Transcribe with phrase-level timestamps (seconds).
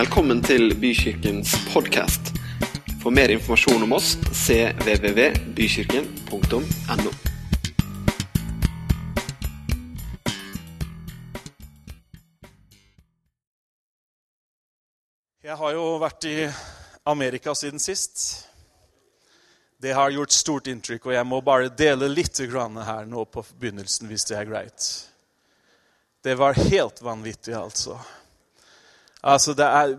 [0.00, 2.30] Velkommen til Bykirkens podkast.
[3.02, 7.10] For mer informasjon om oss cvvvbykirken.no.
[15.44, 16.48] Jeg har jo vært i
[17.04, 18.48] Amerika siden sist.
[19.76, 24.08] Det har gjort stort inntrykk, og jeg må bare dele litt her nå på begynnelsen,
[24.08, 25.12] hvis det er greit.
[26.24, 28.00] Det var helt vanvittig, altså.
[29.20, 29.96] Altså, er,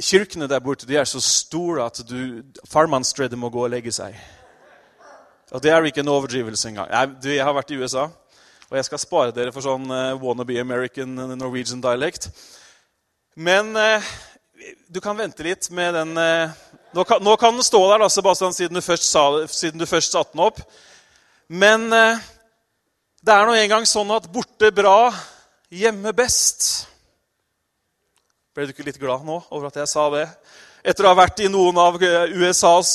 [0.00, 4.16] Kirkene der borte de er så store at du, farmannstredet må gå og legge seg.
[5.52, 6.88] Og det er ikke en overdrivelse engang.
[6.90, 8.06] Jeg, du, jeg har vært i USA,
[8.70, 12.30] og jeg skal spare dere for sånn uh, wannabe American Norwegian dialect.
[13.36, 14.08] Men uh,
[14.88, 16.56] du kan vente litt med den uh,
[16.96, 19.86] nå, kan, nå, kan, den stå der, da, Sebastian, siden du først, sa, siden du
[19.86, 20.64] først satte den opp.
[21.52, 25.12] Men det er nå engang sånn at borte bra,
[25.70, 26.88] hjemme best.
[28.56, 30.22] Ble du ikke litt glad nå over at jeg sa det?
[30.80, 32.94] Etter å ha vært i noen av USAs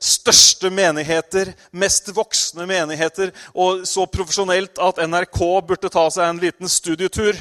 [0.00, 6.70] største menigheter, mest voksne menigheter, og så profesjonelt at NRK burde ta seg en liten
[6.70, 7.36] studietur,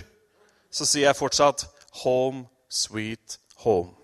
[0.67, 1.64] så sier jeg fortsatt
[2.03, 3.95] 'Home, sweet home'.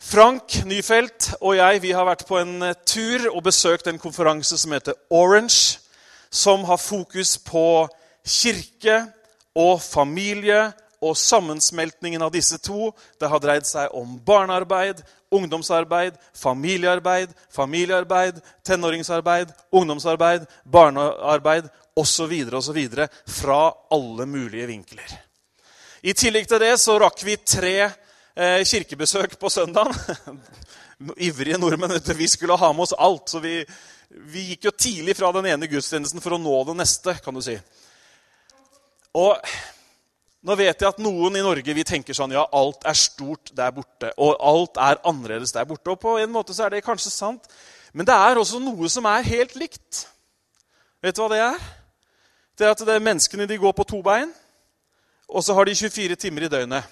[0.00, 4.72] Frank Nyfeldt og jeg vi har vært på en tur og besøkt en konferanse som
[4.72, 5.76] heter Orange,
[6.30, 7.86] som har fokus på
[8.24, 9.12] kirke
[9.54, 10.72] og familie
[11.02, 12.92] og sammensmeltningen av disse to.
[13.18, 15.02] Det har dreid seg om barnearbeid,
[15.34, 22.32] ungdomsarbeid, familiearbeid, familiearbeid, tenåringsarbeid, ungdomsarbeid, barnearbeid osv.
[22.54, 22.80] osv.
[23.26, 25.18] fra alle mulige vinkler.
[26.02, 29.94] I tillegg til det så rakk vi tre eh, kirkebesøk på søndagen.
[31.26, 31.98] Ivrige nordmenn.
[32.16, 33.28] Vi skulle ha med oss alt.
[33.30, 33.60] Så vi,
[34.08, 37.42] vi gikk jo tidlig fra den ene gudstjenesten for å nå den neste, kan du
[37.42, 37.54] si.
[39.18, 39.38] Og
[40.42, 43.70] nå vet jeg at noen i Norge vi tenker sånn ja, alt er stort der
[43.74, 44.10] borte.
[44.18, 45.94] Og alt er annerledes der borte.
[45.94, 47.46] Og på en måte så er det kanskje sant.
[47.94, 50.06] Men det er også noe som er helt likt.
[51.02, 51.68] Vet du hva det er?
[52.58, 54.32] Det er at det er menneskene de går på to bein,
[55.32, 56.90] og så har de 24 timer i døgnet.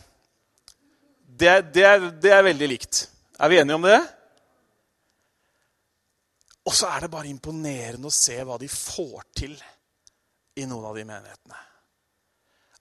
[1.40, 3.02] Det, det, er, det er veldig likt.
[3.38, 3.98] Er vi enige om det?
[6.68, 9.54] Og så er det bare imponerende å se hva de får til
[10.60, 11.60] i noen av de menighetene.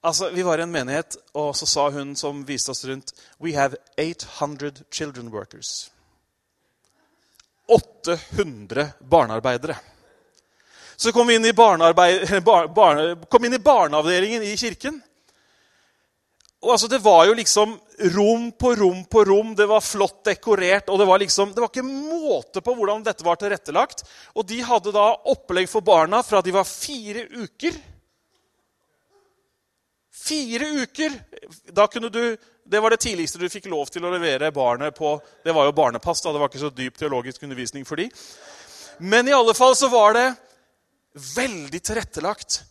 [0.02, 3.56] Altså, Vi var i en menighet, og så sa hun som viste oss rundt We
[3.56, 5.92] have 800 children workers.
[7.68, 9.76] 800 barnearbeidere.
[10.96, 15.02] Så kom vi inn i, bar, barne, kom inn i barneavdelingen i kirken.
[16.62, 17.78] Og altså, Det var jo liksom
[18.16, 19.54] rom på rom på rom.
[19.56, 20.90] Det var flott dekorert.
[20.90, 24.04] og Det var liksom, det var ikke måte på hvordan dette var tilrettelagt.
[24.36, 27.80] Og de hadde da opplegg for barna fra de var fire uker
[30.30, 31.16] Fire uker!
[31.74, 32.38] Da kunne du,
[32.70, 35.16] Det var det tidligste du fikk lov til å levere barnet på.
[35.44, 36.34] Det var jo barnepass, da.
[36.34, 38.10] Det var ikke så dyp teologisk undervisning for de.
[39.00, 40.28] Men i alle fall så var det
[41.34, 42.62] veldig tilrettelagt.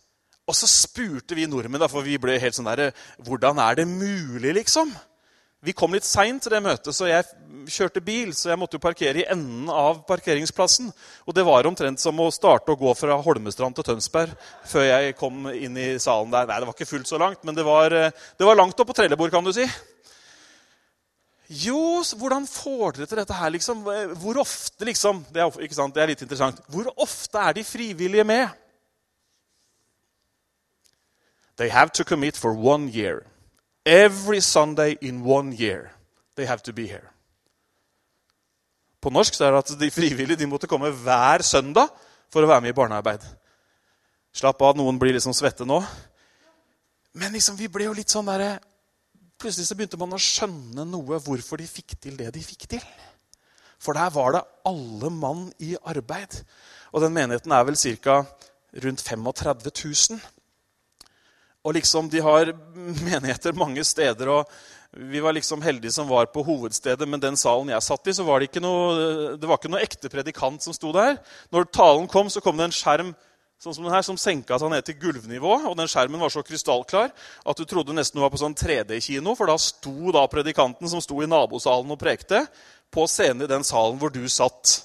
[0.49, 2.93] Og så spurte vi nordmenn, for vi ble helt sånn der
[3.25, 4.93] Hvordan er det mulig, liksom?
[5.59, 7.25] Vi kom litt seint til det møtet, så jeg
[7.67, 8.31] kjørte bil.
[8.35, 10.87] Så jeg måtte jo parkere i enden av parkeringsplassen.
[11.27, 14.35] Og det var omtrent som å starte å gå fra Holmestrand til Tønsberg
[14.69, 16.47] før jeg kom inn i salen der.
[16.47, 18.95] Nei, det var ikke fullt så langt, men det var, det var langt opp på
[19.01, 19.67] trellebord, kan du si.
[21.49, 23.81] Jo, hvordan får dere til dette her, liksom?
[24.21, 25.23] Hvor ofte, liksom?
[25.33, 25.95] Det er, ikke sant?
[25.95, 26.61] det er litt interessant.
[26.69, 28.47] Hvor ofte er de frivillige med?
[31.57, 33.25] They have to commit for one year.
[33.89, 35.89] Every Sunday in one year
[36.35, 37.09] they have to be here.
[39.01, 41.87] På norsk så er det at de frivillige de måtte komme hver søndag
[42.29, 43.23] for å være med i barnearbeid.
[44.35, 45.79] Slapp av, noen blir liksom svette nå.
[47.17, 48.59] Men liksom, vi ble jo litt sånn der,
[49.39, 52.81] Plutselig så begynte man å skjønne noe hvorfor de fikk til det de fikk til.
[53.79, 56.41] For der var det alle mann i arbeid.
[56.91, 58.17] Og den menigheten er vel ca.
[58.83, 60.19] rundt 35 000.
[61.63, 62.53] Og liksom, De har
[63.07, 64.29] menigheter mange steder.
[64.29, 64.51] og
[64.91, 68.23] Vi var liksom heldige som var på hovedstedet, men den salen jeg satt i, så
[68.23, 71.19] var det ikke noe, det var ikke noe ekte predikant som sto der.
[71.51, 73.13] Når talen kom, så kom det en skjerm
[73.59, 75.51] sånn som den her, som senka seg ned til gulvnivå.
[75.67, 79.35] og Den skjermen var så krystallklar at du trodde nesten du var på sånn 3D-kino.
[79.35, 82.45] For da sto da predikanten som sto i nabosalen og prekte,
[82.89, 84.79] på scenen i den salen hvor du satt.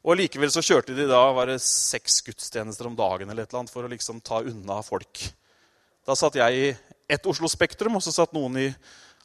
[0.00, 3.64] Og Likevel så kjørte de da var det seks gudstjenester om dagen eller et eller
[3.66, 5.26] annet for å liksom ta unna folk.
[6.06, 6.68] Da satt jeg i
[7.10, 8.68] ett Oslo Spektrum, og så satt noen i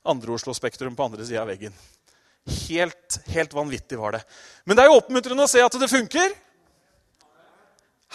[0.06, 1.75] andre Oslo Spektrum på andre sida av veggen.
[2.68, 4.24] Helt, helt vanvittig var det.
[4.66, 6.33] Men det er jo oppmuntrende å se at det funker.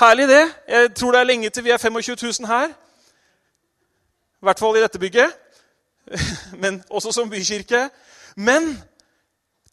[0.00, 0.44] Herlig, det.
[0.70, 2.70] Jeg tror det er lenge til vi er 25 000 her.
[4.40, 5.34] I hvert fall i dette bygget.
[6.62, 7.88] men også som bykirke.
[8.36, 8.70] Men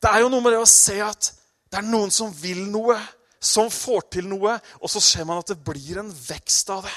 [0.01, 1.31] det er jo noe med det å se at
[1.67, 2.97] det er noen som vil noe,
[3.43, 6.95] som får til noe, og så ser man at det blir en vekst av det.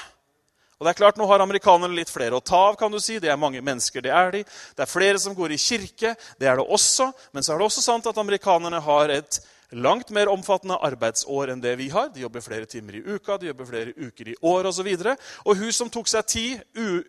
[0.81, 2.75] Og det er klart, Nå har amerikanerne litt flere å ta av.
[2.75, 3.19] kan du si.
[3.21, 4.43] Det er mange mennesker, det er de.
[4.73, 7.11] Det er flere som går i kirke, det er det også.
[7.31, 9.37] Men så er det også sant at amerikanerne har et
[9.71, 12.09] langt mer omfattende arbeidsår enn det vi har.
[12.09, 14.87] De jobber flere timer i uka, de jobber flere uker i år osv.
[14.89, 17.05] Og, så og hun som tok seg tid,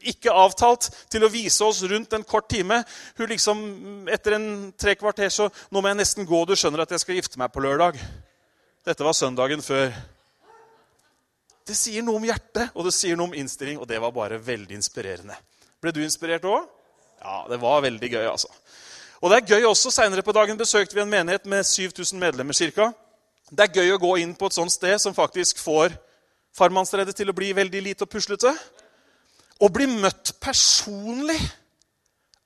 [0.00, 2.80] ikke avtalt, til å vise oss rundt en kort time
[3.20, 3.60] hun liksom,
[4.10, 7.20] Etter en tre kvarter så Nå må jeg nesten gå, du skjønner at jeg skal
[7.20, 8.00] gifte meg på lørdag.
[8.82, 9.92] Dette var søndagen før.
[11.70, 14.40] Det sier noe om hjertet, og det sier noe om innstilling, og det var bare
[14.42, 15.36] veldig inspirerende.
[15.78, 16.64] Ble du inspirert òg?
[17.20, 18.50] Ja, det var veldig gøy, altså.
[19.20, 22.56] Og det er gøy også, Senere på dagen besøkte vi en menighet med 7000 medlemmer.
[22.56, 22.88] Cirka.
[23.50, 25.94] Det er gøy å gå inn på et sånt sted som faktisk får
[26.58, 28.50] farmannsredet til å bli veldig lite og puslete.
[29.60, 31.38] Og bli møtt personlig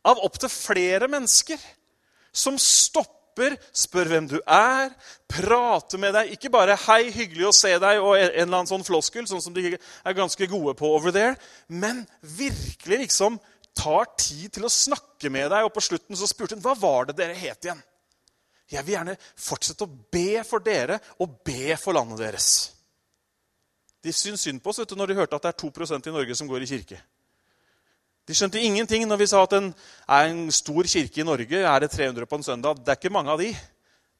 [0.04, 1.60] av opptil flere mennesker
[2.34, 4.92] som stopper stopper, spør hvem du er,
[5.28, 6.32] prater med deg.
[6.32, 9.54] Ikke bare 'hei, hyggelig å se deg' og en eller annen sånn floskel, sånn som
[9.54, 11.36] de er ganske gode på over there,
[11.68, 13.40] men virkelig liksom
[13.74, 15.64] tar tid til å snakke med deg.
[15.64, 17.82] Og på slutten så spurte hun hva var det dere het igjen.
[18.70, 22.70] Jeg vil gjerne fortsette å be for dere og be for landet deres.
[24.02, 26.12] De syns synd på oss vet du, når de hørte at det er 2% i
[26.12, 27.00] Norge som går i kirke.
[28.24, 29.60] De skjønte ingenting når vi sa at det
[30.08, 31.60] er en stor kirke i Norge.
[31.60, 32.78] Er det 300 på en søndag?
[32.80, 33.50] Det er ikke mange av de.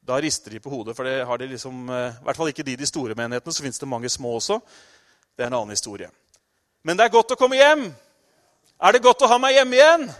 [0.05, 2.65] Da rister de på hodet, for det har de liksom, eh, i hvert fall ikke
[2.67, 3.53] de de store menighetene.
[3.53, 4.59] Så fins det mange små også.
[5.35, 6.09] Det er en annen historie.
[6.83, 7.87] Men det er godt å komme hjem.
[8.77, 10.05] Er det godt å ha meg hjemme igjen?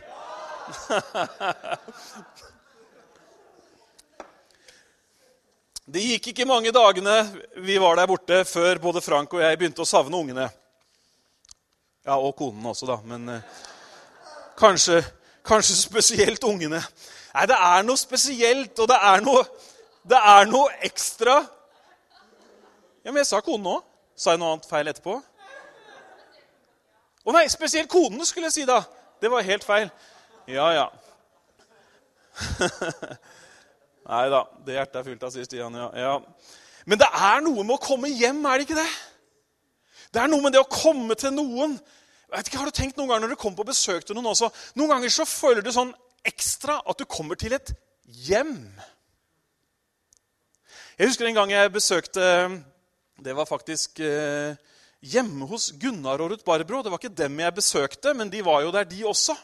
[5.85, 7.13] Det gikk ikke mange dagene
[7.61, 10.47] vi var der borte, før både Frank og jeg begynte å savne ungene.
[12.01, 12.95] Ja, og konen også, da.
[13.05, 13.43] Men eh,
[14.57, 15.01] Kanskje,
[15.43, 16.79] kanskje spesielt ungene.
[17.35, 19.43] Nei, det er noe spesielt, og det er noe,
[20.07, 21.41] det er noe ekstra.
[23.03, 23.83] Ja, Men jeg sa kone òg.
[24.15, 25.17] Sa jeg noe annet feil etterpå?
[27.25, 28.79] Å nei, spesielt konene, skulle jeg si da.
[29.19, 29.89] Det var helt feil.
[30.47, 30.85] Ja, ja.
[34.11, 35.75] nei da, det hjertet er fylt av, sier Stian.
[35.75, 35.89] Ja.
[35.99, 36.13] ja.
[36.87, 38.87] Men det er noe med å komme hjem, er det ikke det?
[40.13, 41.75] Det er noe med det å komme til noen
[42.29, 44.31] jeg vet ikke, Har du tenkt noen ganger når du kommer på besøk til noen
[44.33, 45.93] også, Noen ganger så føler du sånn
[46.25, 47.71] ekstra at du kommer til et
[48.25, 48.57] hjem.
[50.97, 52.23] Jeg husker en gang jeg besøkte
[53.21, 54.55] Det var faktisk eh,
[55.05, 56.81] hjemme hos Gunnar og Ruth Barbro.
[56.83, 59.35] Det var ikke dem jeg besøkte, men de var jo der, de også.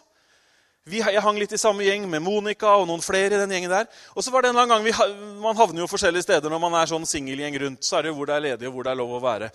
[0.89, 3.35] Jeg hang litt i samme gjeng med Monica og noen flere.
[3.35, 3.85] i den gjengen der.
[4.15, 4.91] Og så var det en gang vi,
[5.39, 7.85] Man havner jo forskjellige steder når man er sånn singelgjeng rundt.
[7.85, 9.51] Så er det jo hvor det er ledig, og hvor det er lov å være.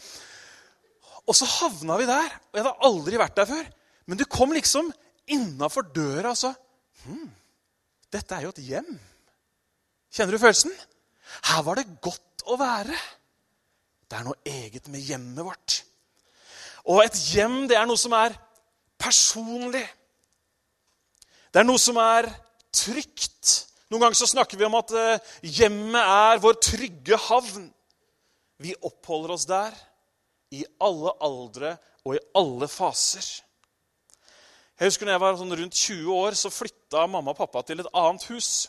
[1.26, 2.30] Og så havna vi der.
[2.30, 3.66] og Jeg hadde aldri vært der før.
[4.06, 4.92] Men du kom liksom
[5.34, 6.52] innafor døra og så
[7.02, 7.26] hm,
[8.14, 8.92] Dette er jo et hjem.
[10.14, 10.72] Kjenner du følelsen?
[11.50, 12.94] Her var det godt å være.
[14.06, 15.80] Det er noe eget med hjemmet vårt.
[16.86, 18.36] Og et hjem, det er noe som er
[19.02, 19.82] personlig.
[21.50, 22.30] Det er noe som er
[22.70, 23.66] trygt.
[23.90, 27.66] Noen ganger så snakker vi om at eh, hjemmet er vår trygge havn.
[28.62, 29.74] Vi oppholder oss der
[30.54, 31.74] i alle aldre
[32.06, 33.26] og i alle faser.
[34.76, 37.80] Jeg husker når jeg var sånn rundt 20 år, så flytta mamma og pappa til
[37.80, 38.68] et annet hus.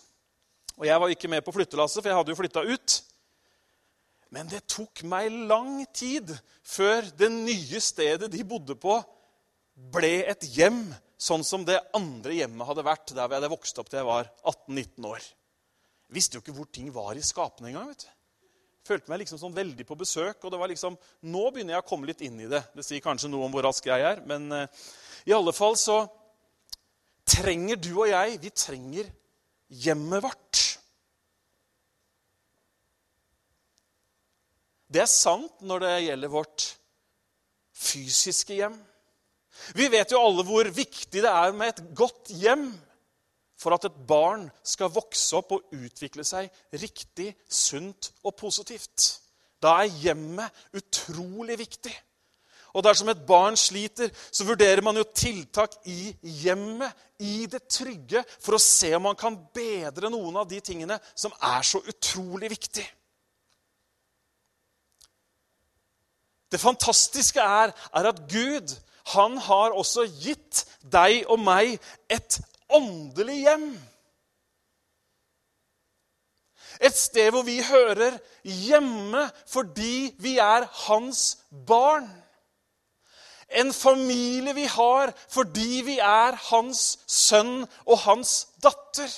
[0.77, 2.95] Og Jeg var ikke med på flyttelasset, for jeg hadde jo flytta ut.
[4.31, 6.31] Men det tok meg lang tid
[6.63, 8.97] før det nye stedet de bodde på,
[9.93, 10.85] ble et hjem,
[11.17, 14.29] sånn som det andre hjemmet hadde vært der jeg hadde vokst opp til jeg var
[14.43, 15.23] 18-19 år.
[16.07, 17.89] Jeg visste jo ikke hvor ting var i skapene engang.
[17.91, 18.16] vet du
[18.87, 20.39] følte meg liksom sånn veldig på besøk.
[20.43, 22.63] og det var liksom, Nå begynner jeg å komme litt inn i det.
[22.75, 24.23] Det sier kanskje noe om hvor rask jeg er.
[24.27, 24.87] Men uh,
[25.27, 26.01] i alle fall så
[27.27, 29.11] trenger du og jeg Vi trenger
[29.67, 30.63] hjemmet vårt.
[34.87, 36.67] Det er sant når det gjelder vårt
[37.77, 38.77] fysiske hjem.
[39.75, 42.69] Vi vet jo alle hvor viktig det er med et godt hjem
[43.57, 49.07] for at et barn skal vokse opp og utvikle seg riktig, sunt og positivt.
[49.61, 51.93] Da er hjemmet utrolig viktig.
[52.77, 56.11] Og dersom et barn sliter, så vurderer man jo tiltak i
[56.43, 56.93] hjemmet,
[57.25, 61.33] i det trygge, for å se om man kan bedre noen av de tingene som
[61.41, 62.85] er så utrolig viktig.
[66.51, 68.75] Det fantastiske er, er at Gud
[69.15, 71.79] han har også gitt deg og meg
[72.11, 72.37] et
[72.69, 73.69] åndelig hjem.
[76.81, 82.09] Et sted hvor vi hører hjemme fordi vi er hans barn.
[83.49, 89.09] En familie vi har fordi vi er hans sønn og hans datter.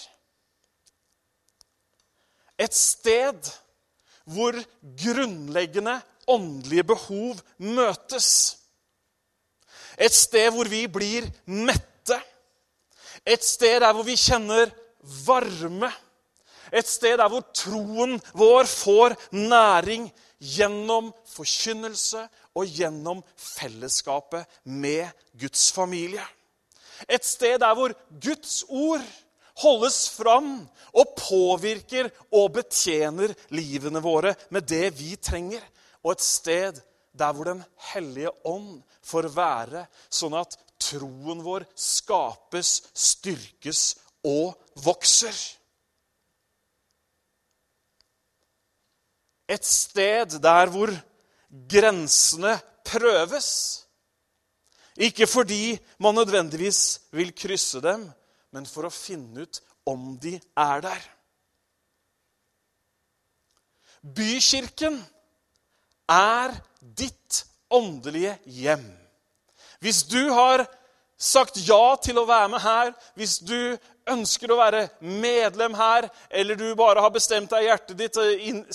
[2.59, 3.51] Et sted
[4.29, 4.55] hvor
[5.03, 8.57] grunnleggende åndelige behov møtes.
[9.97, 11.88] Et sted hvor vi blir mette.
[13.29, 14.71] Et sted der hvor vi kjenner
[15.25, 15.91] varme.
[16.73, 20.09] Et sted der hvor troen vår får næring
[20.39, 22.25] gjennom forkynnelse
[22.57, 25.09] og gjennom fellesskapet med
[25.39, 26.23] Guds familie.
[27.07, 29.05] Et sted der hvor Guds ord
[29.59, 30.53] holdes fram
[30.93, 35.61] og påvirker og betjener livene våre med det vi trenger.
[36.03, 36.79] Og et sted
[37.19, 40.55] der hvor Den hellige ånd får være, sånn at
[40.89, 43.83] troen vår skapes, styrkes
[44.27, 45.35] og vokser.
[49.49, 50.91] Et sted der hvor
[51.49, 53.49] grensene prøves.
[54.99, 58.09] Ikke fordi man nødvendigvis vil krysse dem,
[58.51, 61.05] men for å finne ut om de er der.
[64.03, 64.99] Bykirken
[66.09, 67.43] er ditt
[67.73, 68.85] åndelige hjem.
[69.79, 70.65] Hvis du har
[71.19, 73.77] sagt ja til å være med her, hvis du
[74.09, 78.19] ønsker å være medlem her, eller du bare har bestemt deg i hjertet ditt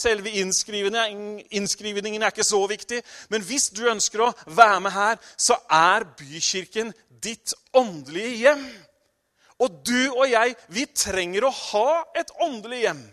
[0.01, 3.01] Selve innskrivningen, er ikke så viktig.
[3.33, 6.93] Men hvis du ønsker å være med her, så er bykirken
[7.25, 8.65] ditt åndelige hjem.
[9.63, 13.05] Og du og jeg, vi trenger å ha et åndelig hjem.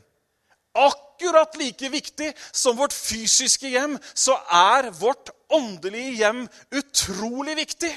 [0.81, 7.91] Akkurat like viktig som vårt fysiske hjem, så er vårt åndelige hjem utrolig viktig.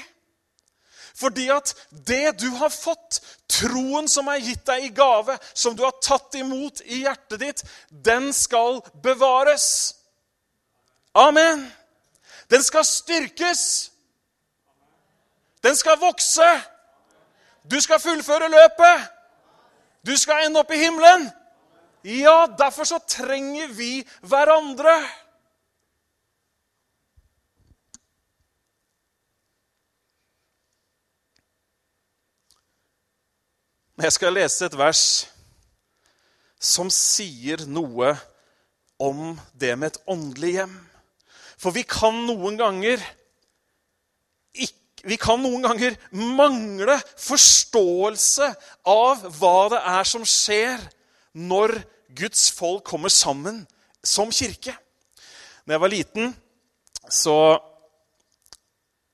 [1.15, 1.71] Fordi at
[2.07, 6.35] det du har fått, troen som er gitt deg i gave, som du har tatt
[6.35, 9.95] imot i hjertet ditt, den skal bevares.
[11.15, 11.63] Amen.
[12.51, 13.63] Den skal styrkes.
[15.63, 16.49] Den skal vokse.
[17.63, 19.07] Du skal fullføre løpet.
[20.05, 21.29] Du skal ende opp i himmelen.
[22.05, 24.99] Ja, derfor så trenger vi hverandre.
[33.95, 35.01] Jeg skal lese et vers
[36.59, 38.09] som sier noe
[38.99, 40.73] om det med et åndelig hjem.
[41.55, 43.03] For vi kan noen ganger
[45.05, 48.47] vi kan noen ganger mangle forståelse
[48.89, 50.81] av hva det er som skjer
[51.37, 51.75] når
[52.17, 53.61] Guds folk kommer sammen
[54.01, 54.73] som kirke.
[55.65, 56.33] Da jeg var liten,
[57.05, 57.37] så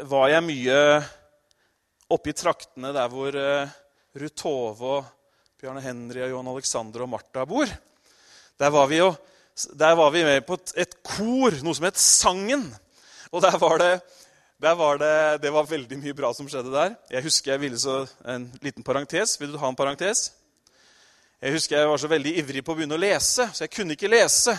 [0.08, 0.80] var jeg mye
[2.12, 3.76] oppe i traktene der hvor eh,
[4.12, 5.06] Ruth Tove og
[5.62, 7.70] Bjarne Henry og Johan Alexander og Martha bor.
[8.60, 9.14] Der var vi, jo,
[9.80, 12.66] der var vi med på et, et, kor, noe som het Sangen.
[13.32, 13.94] Og der var det,
[14.60, 15.14] der var det,
[15.46, 16.98] det var veldig mye bra som skjedde der.
[17.14, 19.38] Jeg husker jeg ville så En liten parentes.
[19.40, 20.34] Vil du ha en parentes?
[21.42, 23.96] Jeg husker jeg var så veldig ivrig på å begynne å lese, så jeg kunne
[23.96, 24.54] ikke lese.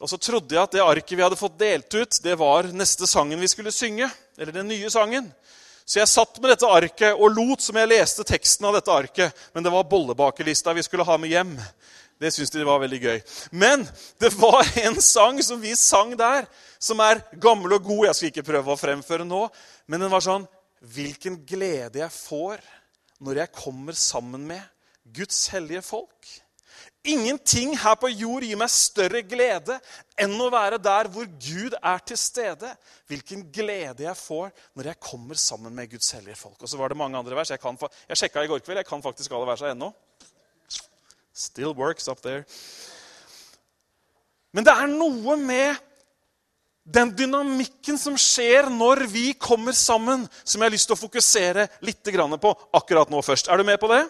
[0.00, 3.06] Og så trodde jeg at det arket vi hadde fått delt ut, det var neste
[3.06, 4.08] sangen vi skulle synge.
[4.40, 5.28] Eller den nye sangen.
[5.86, 9.44] Så jeg satt med dette arket og lot som jeg leste teksten av dette arket.
[9.54, 11.52] Men det var bollebakelista vi skulle ha med hjem.
[12.18, 13.20] Det syntes de var veldig gøy.
[13.54, 13.84] Men
[14.18, 16.48] det var en sang som vi sang der,
[16.82, 18.06] som er gammel og god.
[18.08, 19.44] Jeg skal ikke prøve å fremføre nå,
[19.86, 20.48] men den var sånn
[20.86, 22.60] Hvilken glede jeg får
[23.24, 24.60] når jeg kommer sammen med
[25.16, 26.28] Guds hellige folk.
[27.06, 29.76] Ingenting her på jord gir meg større glede
[30.18, 32.72] enn å være der hvor Gud er til stede.
[33.06, 36.58] Hvilken glede jeg får når jeg kommer sammen med Guds hellige folk.
[36.58, 37.52] Og så var det mange andre vers.
[37.54, 37.78] Jeg, kan,
[38.10, 38.82] jeg sjekka i går kveld.
[38.82, 39.92] Jeg kan faktisk alle versene ennå.
[41.36, 42.42] Still works up there.
[44.56, 45.76] Men det er noe med
[46.86, 51.66] den dynamikken som skjer når vi kommer sammen, som jeg har lyst til å fokusere
[51.84, 52.02] litt
[52.40, 53.48] på akkurat nå først.
[53.48, 54.06] Er du med på det?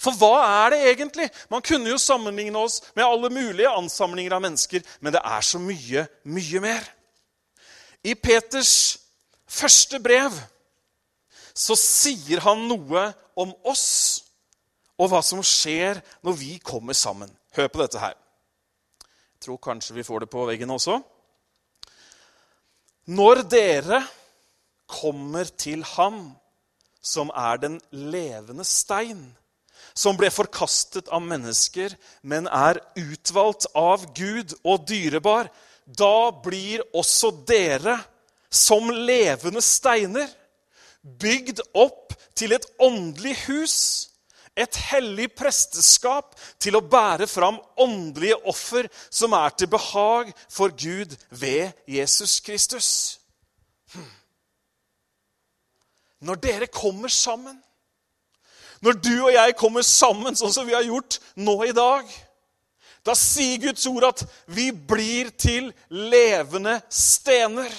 [0.00, 1.26] For hva er det egentlig?
[1.52, 5.60] Man kunne jo sammenligne oss med alle mulige ansamlinger av mennesker, men det er så
[5.60, 6.86] mye, mye mer.
[8.00, 8.72] I Peters
[9.50, 10.32] første brev
[11.52, 13.90] så sier han noe om oss
[15.00, 17.28] og hva som skjer når vi kommer sammen.
[17.56, 18.16] Hør på dette her.
[19.36, 20.96] Jeg tror kanskje vi får det på veggen også.
[23.10, 24.00] Når dere
[24.90, 26.30] kommer til Ham,
[27.00, 29.30] som er den levende stein,
[30.00, 31.92] som ble forkastet av mennesker,
[32.22, 35.50] men er utvalgt av Gud og dyrebar,
[35.84, 37.98] da blir også dere
[38.50, 40.30] som levende steiner
[41.02, 43.76] bygd opp til et åndelig hus,
[44.56, 51.14] et hellig presteskap til å bære fram åndelige offer som er til behag for Gud
[51.30, 52.90] ved Jesus Kristus.
[53.94, 54.10] Hm.
[56.26, 57.60] Når dere kommer sammen,
[58.80, 62.08] når du og jeg kommer sammen sånn som vi har gjort nå i dag,
[63.04, 67.70] da sier Guds ord at vi blir til levende stener.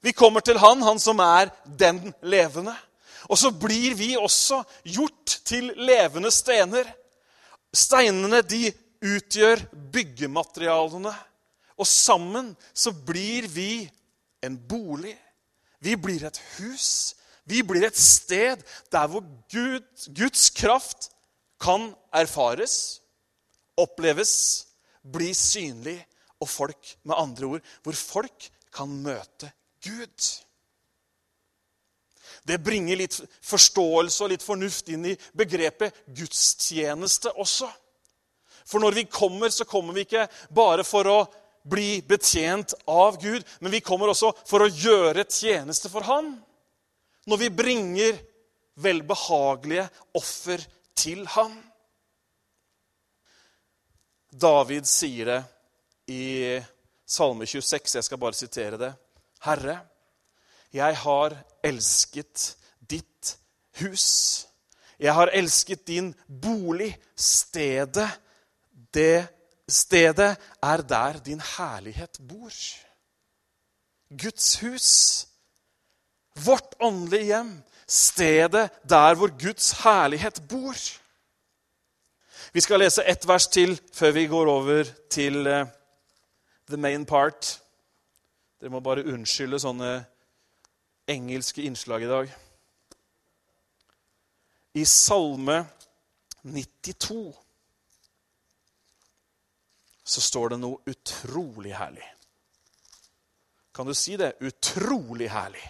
[0.00, 2.74] Vi kommer til Han, Han som er den levende.
[3.30, 6.86] Og så blir vi også gjort til levende stener.
[7.74, 8.70] Steinene de
[9.02, 9.62] utgjør
[9.92, 11.12] byggematerialene.
[11.78, 13.88] Og sammen så blir vi
[14.42, 15.16] en bolig.
[15.80, 17.14] Vi blir et hus.
[17.48, 21.10] Vi blir et sted der hvor Gud, Guds kraft
[21.60, 23.00] kan erfares,
[23.76, 24.66] oppleves,
[25.00, 25.98] bli synlig,
[26.40, 29.50] og folk, med andre ord, hvor folk kan møte
[29.84, 30.28] Gud.
[32.48, 37.68] Det bringer litt forståelse og litt fornuft inn i begrepet gudstjeneste også.
[38.64, 41.18] For når vi kommer, så kommer vi ikke bare for å
[41.68, 46.38] bli betjent av Gud, men vi kommer også for å gjøre tjeneste for Han.
[47.26, 48.18] Når vi bringer
[48.80, 50.62] velbehagelige offer
[50.96, 51.56] til ham.
[54.30, 55.40] David sier det
[56.14, 56.24] i
[57.06, 57.96] Salme 26.
[57.98, 58.92] Jeg skal bare sitere det.
[59.44, 59.80] Herre,
[60.72, 61.34] jeg har
[61.66, 62.54] elsket
[62.90, 63.34] ditt
[63.80, 64.46] hus.
[65.00, 68.08] Jeg har elsket din bolig, stedet.
[68.94, 69.26] Det
[69.68, 72.54] stedet er der din herlighet bor.
[74.10, 75.26] Guds hus.
[76.44, 77.52] Vårt åndelige hjem.
[77.86, 80.76] Stedet der hvor Guds herlighet bor.
[82.52, 85.66] Vi skal lese ett vers til før vi går over til uh,
[86.68, 87.60] the main part.
[88.60, 89.90] Dere må bare unnskylde sånne
[91.10, 92.32] engelske innslag i dag.
[94.74, 95.64] I Salme
[96.42, 97.34] 92
[100.10, 102.06] så står det noe utrolig herlig.
[103.74, 104.34] Kan du si det?
[104.42, 105.62] Utrolig herlig.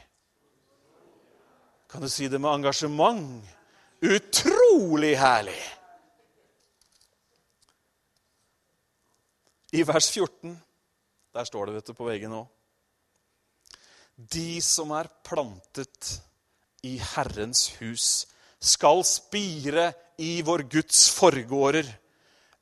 [1.90, 3.42] Kan du si det med engasjement?
[4.00, 5.58] Utrolig herlig!
[9.72, 10.56] I vers 14,
[11.34, 12.48] der står det vet du, på veggen òg
[14.28, 16.18] de som er plantet
[16.84, 18.26] i Herrens hus,
[18.60, 21.86] skal spire i vår Guds forgårder.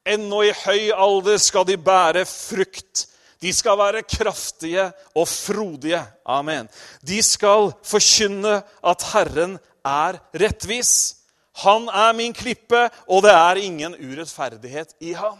[0.06, 3.08] Ennå i høy alder skal de bære frukt.
[3.42, 6.00] De skal være kraftige og frodige.
[6.26, 6.68] Amen.
[7.06, 11.16] De skal forkynne at Herren er rettvis.
[11.62, 15.38] Han er min klippe, og det er ingen urettferdighet i ham.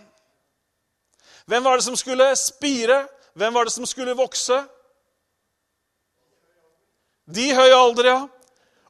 [1.46, 3.06] Hvem var det som skulle spire?
[3.34, 4.58] Hvem var det som skulle vokse?
[7.34, 8.26] De høye aldre, ja.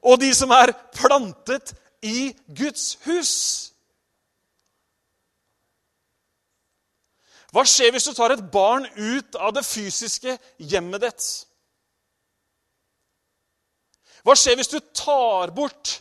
[0.02, 3.34] Og de som er plantet i Guds hus.
[7.52, 11.28] Hva skjer hvis du tar et barn ut av det fysiske hjemmet ditt?
[14.26, 15.94] Hva skjer hvis du tar bort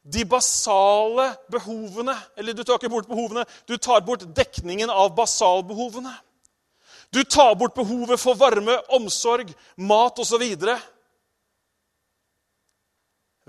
[0.00, 2.16] de basale behovene?
[2.40, 6.14] Eller du tar ikke bort behovene, du tar bort dekningen av basalbehovene.
[7.12, 10.44] Du tar bort behovet for varme, omsorg, mat osv.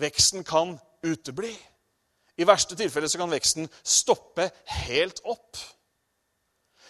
[0.01, 0.73] Veksten kan
[1.05, 1.53] utebli.
[2.41, 4.49] I verste tilfelle så kan veksten stoppe
[4.81, 5.59] helt opp.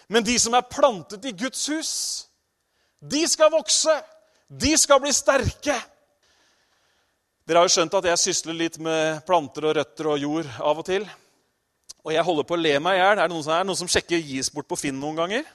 [0.08, 1.92] Men de som er plantet i Guds hus,
[3.02, 3.94] de skal vokse.
[4.48, 5.78] De skal bli sterke.
[7.46, 10.82] Dere har jo skjønt at jeg sysler litt med planter og røtter og jord av
[10.82, 11.06] og til.
[12.02, 13.18] Og jeg holder på å le meg i hjel.
[13.18, 15.46] Er det noen som, er, noen som sjekker gis bort på Finn noen ganger?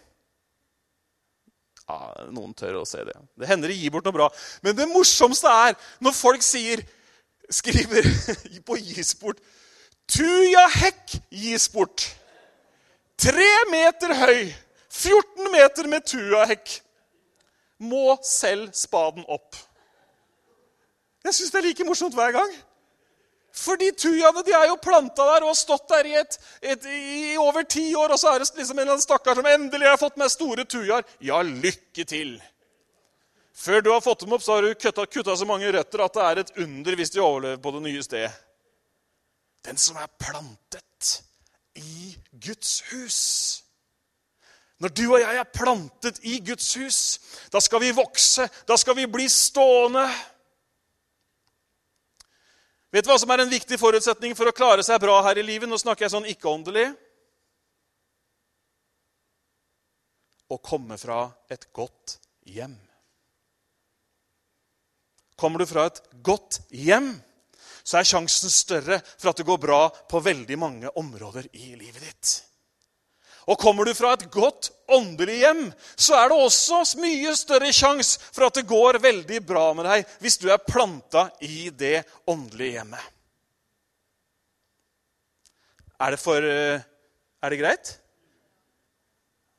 [1.87, 3.15] Ja, Noen tør å se det.
[3.39, 4.27] Det hender de gir bort noe bra.
[4.65, 6.83] Men det morsomste er når folk sier
[7.47, 8.07] skriver
[8.67, 9.39] på gisport
[10.07, 12.05] Tuja hekk gisport.
[13.17, 14.43] Tre meter høy,
[14.93, 16.75] 14 meter med tuahekk.
[17.81, 19.57] Må selv spaden opp.
[21.25, 22.51] Jeg syns det er like morsomt hver gang.
[23.57, 27.37] Fordi tujaene de er jo planta der og har stått der i, et, et, i
[27.41, 28.13] over ti år.
[28.13, 30.67] Og så er det liksom en eller annen stakkar som endelig har fått med store
[30.69, 31.05] tujaer.
[31.25, 32.37] Ja, lykke til!
[33.57, 36.13] Før du har fått dem opp, så har du kutta, kutta så mange røtter at
[36.13, 38.29] det er et under hvis de overlever på det nye stedet.
[39.65, 40.86] Den som er plantet
[41.77, 43.21] i Guds hus.
[44.77, 46.99] Når du og jeg er plantet i Guds hus,
[47.53, 50.05] da skal vi vokse, da skal vi bli stående.
[52.93, 55.45] Vet du hva som er en viktig forutsetning for å klare seg bra her i
[55.45, 55.69] livet?
[55.69, 56.91] Nå snakker jeg sånn ikke-åndelig.
[60.47, 62.77] Å komme fra et godt hjem.
[65.37, 67.11] Kommer du fra et godt hjem,
[67.87, 72.03] så er sjansen større for at det går bra på veldig mange områder i livet
[72.03, 72.31] ditt.
[73.47, 75.61] Og kommer du fra et godt åndelig hjem,
[75.95, 80.17] så er det også mye større sjanse for at det går veldig bra med deg
[80.19, 83.13] hvis du er planta i det åndelige hjemmet.
[85.97, 86.83] Er det for eh,
[87.41, 87.93] Er det greit?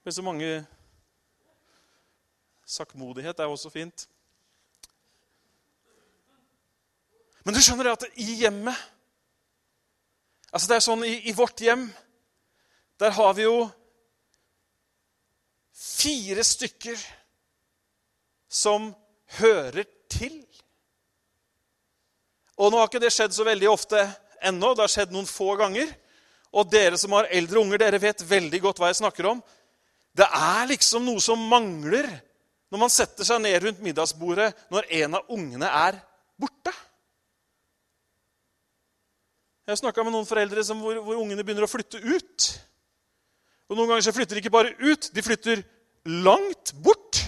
[0.04, 0.66] Med så mange
[2.68, 4.04] Sakkmodighet er også fint.
[7.48, 8.76] Men du skjønner at i hjemmet
[10.52, 11.86] Altså Det er sånn i, i vårt hjem
[13.00, 13.62] Der har vi jo
[15.72, 16.98] fire stykker
[18.50, 18.88] som
[19.38, 20.34] hører til.
[22.58, 24.00] Og nå har ikke det skjedd så veldig ofte
[24.50, 24.72] ennå.
[24.74, 25.92] Det har skjedd noen få ganger.
[26.50, 29.44] Og dere som har eldre unger, dere vet veldig godt hva jeg snakker om.
[30.18, 32.10] Det er liksom noe som mangler
[32.72, 36.02] når man setter seg ned rundt middagsbordet når en av ungene er
[36.40, 36.74] borte.
[39.68, 42.44] Jeg har snakka med noen foreldre som, hvor, hvor, ungene begynner å flytte ut.
[43.68, 45.60] Og Noen ganger så flytter de ikke bare ut, de flytter
[46.24, 47.18] langt bort.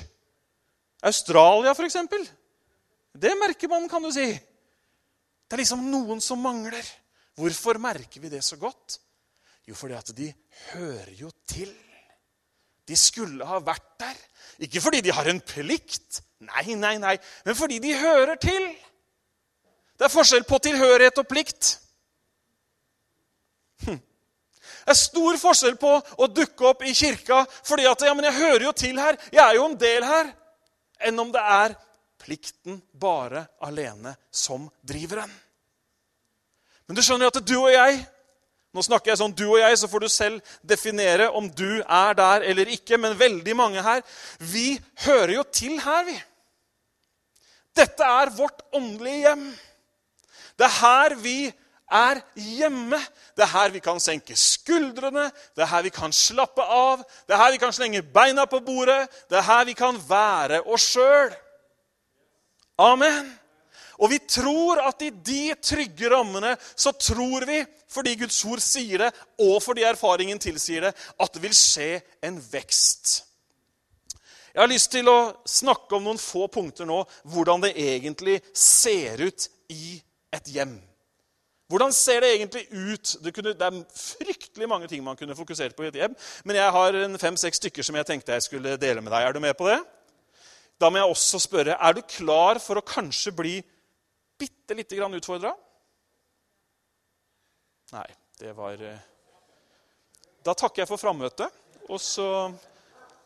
[1.04, 1.98] Australia, f.eks.
[3.12, 4.24] Det merker man, kan du si.
[4.32, 6.88] Det er liksom noen som mangler.
[7.36, 8.96] Hvorfor merker vi det så godt?
[9.68, 10.30] Jo, fordi at de
[10.70, 11.68] hører jo til.
[12.88, 14.24] De skulle ha vært der.
[14.64, 18.64] Ikke fordi de har en plikt, nei, nei, nei, men fordi de hører til.
[20.00, 21.74] Det er forskjell på tilhørighet og plikt.
[23.84, 28.38] Det er stor forskjell på å dukke opp i kirka fordi at ja, men jeg
[28.40, 30.32] hører jo til her, jeg er jo en del her,
[31.08, 31.76] enn om det er
[32.20, 35.36] plikten bare alene som driver en.
[36.88, 38.00] Men du skjønner at du og jeg
[38.70, 42.12] Nå snakker jeg sånn du og jeg, så får du selv definere om du er
[42.14, 43.00] der eller ikke.
[43.02, 44.04] Men veldig mange her,
[44.38, 46.14] vi hører jo til her, vi.
[47.74, 49.42] Dette er vårt åndelige hjem.
[50.54, 51.34] Det er her vi
[51.90, 52.98] er hjemme.
[53.36, 57.34] Det er her vi kan senke skuldrene, det er her vi kan slappe av, det
[57.34, 60.90] er her vi kan slenge beina på bordet, det er her vi kan være oss
[60.94, 61.34] sjøl.
[62.80, 63.32] Amen.
[64.00, 69.04] Og vi tror at i de trygge rammene så tror vi, fordi Guds ord sier
[69.04, 69.10] det,
[69.44, 71.90] og fordi erfaringen tilsier det, at det vil skje
[72.24, 73.20] en vekst.
[74.54, 79.20] Jeg har lyst til å snakke om noen få punkter nå hvordan det egentlig ser
[79.22, 80.00] ut i
[80.34, 80.78] et hjem.
[81.70, 83.12] Hvordan ser det egentlig ut?
[83.22, 86.16] Det, kunne, det, er fryktelig mange ting man kunne fokusert på i et hjem.
[86.44, 89.22] Men jeg har fem-seks stykker som jeg tenkte jeg skulle dele med deg.
[89.22, 89.78] Er du med på det?
[90.82, 93.54] Da må jeg også spørre er du klar for å kanskje bli
[94.40, 95.54] bitte lite grann utfordra.
[97.94, 98.08] Nei,
[98.40, 99.06] det var eh,
[100.42, 101.54] Da takker jeg for frammøtet.
[101.86, 102.26] Og så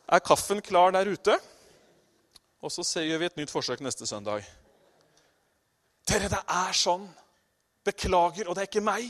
[0.04, 1.40] er kaffen klar der ute.
[2.60, 4.44] Og så gjør vi et nytt forsøk neste søndag.
[6.08, 7.08] Dere, det er sånn
[7.84, 9.08] Beklager, og det er ikke meg.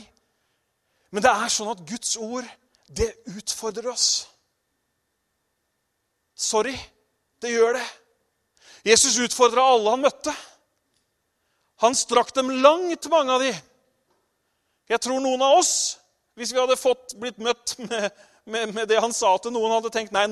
[1.15, 2.47] Men det er sånn at Guds ord,
[2.91, 4.09] det utfordrer oss.
[6.35, 6.75] Sorry,
[7.41, 7.85] det gjør det.
[8.85, 10.33] Jesus utfordra alle han møtte.
[11.83, 13.53] Han strakk dem langt, mange av de.
[14.91, 15.73] Jeg tror noen av oss,
[16.37, 18.09] hvis vi hadde fått blitt møtt med,
[18.45, 20.27] med, med det han sa til noen, hadde tenkt nei,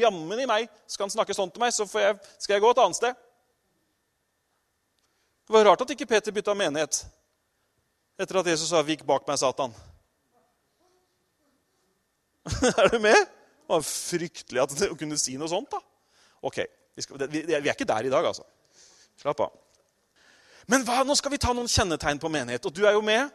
[0.00, 2.82] jammen i meg, skal han snakke sånn til meg, så jeg, skal jeg gå et
[2.82, 3.20] annet sted.
[5.46, 7.04] Det var rart at ikke Peter bytta menighet
[8.18, 9.74] etter at Jesus sa 'Vik bak meg, Satan'.
[12.78, 13.16] er du med?
[13.16, 15.70] Det var fryktelig at det kunne si noe sånt.
[15.70, 15.78] da.
[16.42, 16.58] Ok,
[16.96, 18.42] vi, skal, vi, vi, er ikke der i dag, altså.
[19.16, 19.52] Slapp av.
[20.66, 23.30] Men hva, nå skal vi ta noen kjennetegn på menighet, og du er jo med.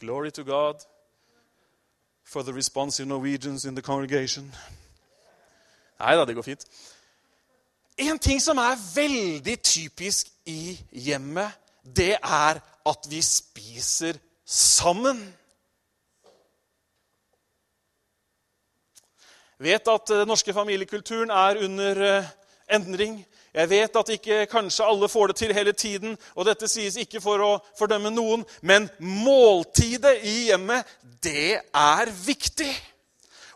[0.00, 0.82] Glory to God
[2.24, 4.48] for the responsive Norwegians in the congregation.
[6.00, 6.66] Nei da, det går fint.
[7.96, 15.22] En ting som er veldig typisk i hjemmet, det er at vi spiser sammen.
[19.58, 22.30] Jeg vet at den norske familiekulturen er under eh,
[22.74, 23.20] endring.
[23.54, 27.20] Jeg vet at ikke kanskje alle får det til hele tiden, og dette sies ikke
[27.20, 30.88] for å fordømme noen, men måltidet i hjemmet,
[31.22, 32.72] det er viktig.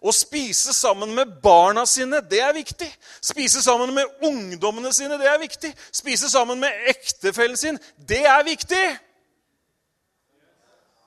[0.01, 2.89] Å spise sammen med barna sine, det er viktig.
[3.25, 5.73] Spise sammen med ungdommene sine, det er viktig.
[5.95, 8.85] Spise sammen med ektefellen sin, det er viktig.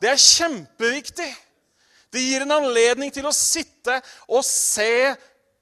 [0.02, 1.30] Det er kjempeviktig.
[2.10, 3.99] Det gir en anledning til å sitte
[4.32, 5.13] og se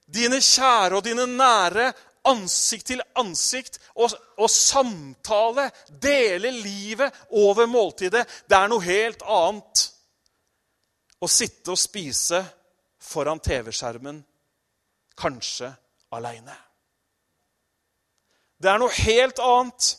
[0.08, 1.90] dine kjære og dine nære
[2.28, 5.70] ansikt til ansikt og, og, samtale,
[6.02, 8.24] dele livet over måltidet.
[8.48, 9.84] Det er noe helt annet
[11.20, 12.44] å sitte og spise
[13.08, 14.20] foran TV-skjermen,
[15.18, 15.72] kanskje
[16.14, 16.56] aleine.
[18.58, 19.90] Det er noe helt annet.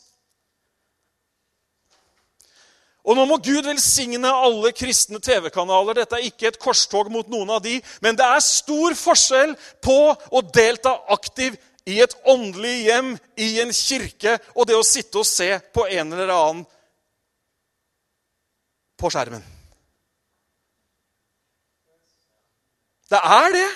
[3.09, 5.97] Og nå må Gud velsigne alle kristne TV-kanaler.
[5.97, 9.99] Dette er ikke et korstog mot noen av de, men det er stor forskjell på
[10.13, 15.29] å delta aktivt i et åndelig hjem, i en kirke, og det å sitte og
[15.29, 16.67] se på en eller annen
[18.99, 19.58] på skjermen.
[23.11, 23.69] Det er det.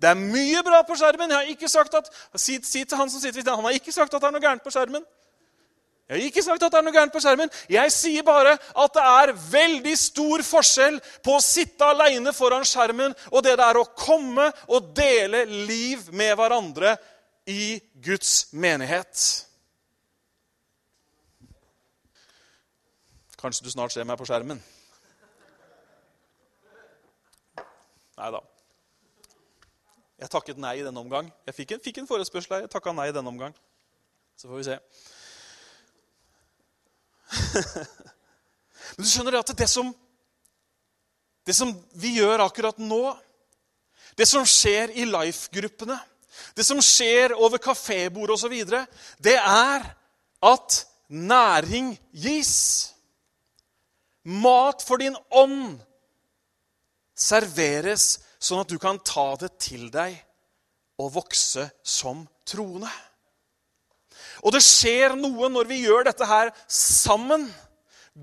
[0.00, 1.30] Det er mye bra på skjermen.
[1.30, 3.92] Jeg har ikke sagt at, si, si til Han som sitter ved Han har ikke
[3.92, 5.04] sagt at det er noe gærent på skjermen.
[6.06, 7.50] Jeg har ikke sagt at det er noe gærent på skjermen.
[7.72, 13.16] Jeg sier bare at det er veldig stor forskjell på å sitte aleine foran skjermen
[13.32, 16.94] og det det er å komme og dele liv med hverandre
[17.50, 19.24] i Guds menighet.
[23.40, 24.62] Kanskje du snart ser meg på skjermen?
[28.16, 28.40] Nei da.
[30.16, 31.28] Jeg takket nei i denne omgang.
[31.44, 32.64] Jeg fikk en, fikk en forespørsel her.
[32.64, 33.52] Jeg takka nei i denne omgang.
[34.36, 34.76] Så får vi se.
[38.96, 39.90] Men du skjønner at det som,
[41.44, 43.02] det som vi gjør akkurat nå,
[44.16, 45.98] det som skjer i Life-gruppene,
[46.56, 48.54] det som skjer over kafébord osv.,
[49.20, 49.84] det er
[50.44, 52.54] at næring gis.
[54.24, 55.76] Mat for din ånd
[57.16, 60.14] serveres sånn at du kan ta det til deg
[61.00, 62.90] og vokse som troende.
[64.44, 67.46] Og det skjer noe når vi gjør dette her sammen.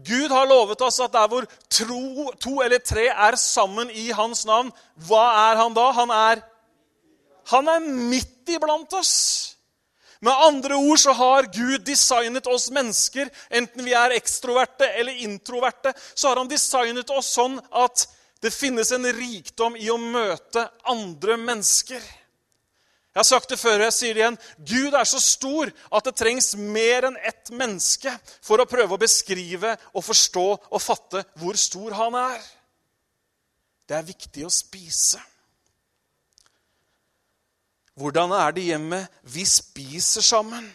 [0.06, 4.45] Gud har lovet oss at der hvor tro, to eller tre er sammen i hans
[4.49, 4.71] navn,
[5.06, 5.89] hva er han da?
[5.93, 6.41] Han er,
[7.53, 9.13] han er midt iblant oss.
[10.23, 15.91] Med andre ord så har Gud designet oss mennesker, enten vi er ekstroverte eller introverte,
[16.15, 18.08] så har han designet oss sånn at
[18.43, 22.03] det finnes en rikdom i å møte andre mennesker.
[23.13, 24.38] Jeg har sagt det før, og jeg sier det igjen.
[24.67, 28.12] Gud er så stor at det trengs mer enn ett menneske
[28.43, 32.41] for å prøve å beskrive og forstå og fatte hvor stor han er.
[33.88, 35.21] Det er viktig å spise.
[37.95, 39.03] Hvordan er det hjemme?
[39.29, 40.65] Vi spiser sammen.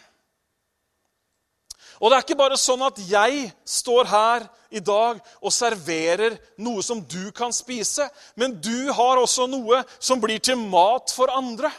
[1.99, 6.83] Og det er ikke bare sånn at jeg står her i dag og serverer noe
[6.85, 8.07] som du kan spise,
[8.39, 11.71] men du har også noe som blir til mat for andre.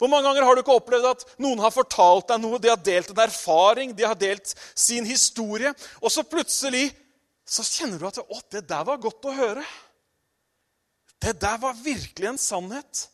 [0.00, 2.80] Hvor mange ganger har du ikke opplevd at noen har fortalt deg noe, de har
[2.80, 6.86] delt en erfaring, de har delt sin historie, og så plutselig
[7.44, 9.64] så kjenner du at å, det der var godt å høre.
[11.20, 13.08] Det der var virkelig en sannhet.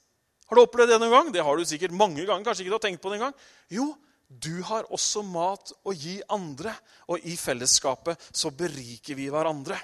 [0.47, 1.31] Har du opplevd det noen gang?
[1.35, 2.45] Det har du sikkert mange ganger.
[2.47, 3.39] kanskje ikke du har tenkt på det en gang.
[3.73, 3.89] Jo,
[4.29, 6.73] du har også mat å gi andre,
[7.07, 9.79] og i fellesskapet så beriker vi hverandre.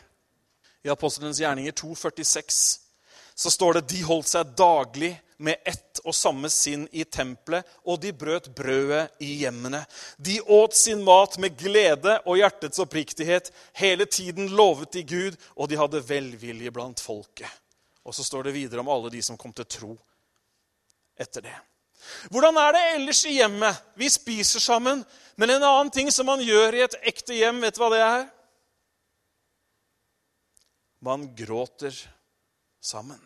[0.83, 2.63] I Apostelens gjerninger 2,46
[3.35, 8.01] så står det de holdt seg daglig med ett og samme sinn i tempelet, og
[8.03, 9.83] de brøt brødet i hjemmene.
[10.19, 13.51] De åt sin mat med glede og hjertets oppriktighet.
[13.79, 17.51] Hele tiden lovet de Gud, og de hadde velvilje blant folket.
[18.03, 19.93] Og så står det videre om alle de som kom til tro
[21.19, 21.59] etter det.
[22.31, 23.83] Hvordan er det ellers i hjemmet?
[23.99, 25.05] Vi spiser sammen.
[25.37, 28.01] Men en annen ting som man gjør i et ekte hjem, vet du hva det
[28.05, 28.25] er?
[31.03, 31.97] Man gråter
[32.83, 33.21] sammen.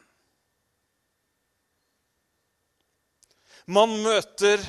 [3.66, 4.62] Man møter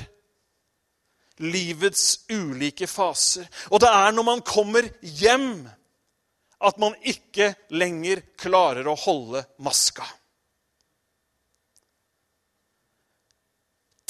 [1.38, 3.46] livets ulike faser.
[3.70, 5.68] Og det er når man kommer hjem,
[6.58, 10.06] at man ikke lenger klarer å holde maska.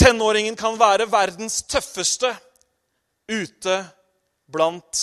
[0.09, 2.31] Tenåringen kan være verdens tøffeste
[3.29, 3.75] ute
[4.49, 5.03] blant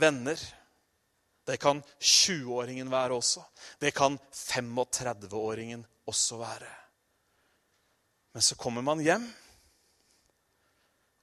[0.00, 0.40] venner.
[1.44, 3.44] Det kan 20-åringen være også.
[3.76, 6.72] Det kan 35-åringen også være.
[8.32, 9.28] Men så kommer man hjem,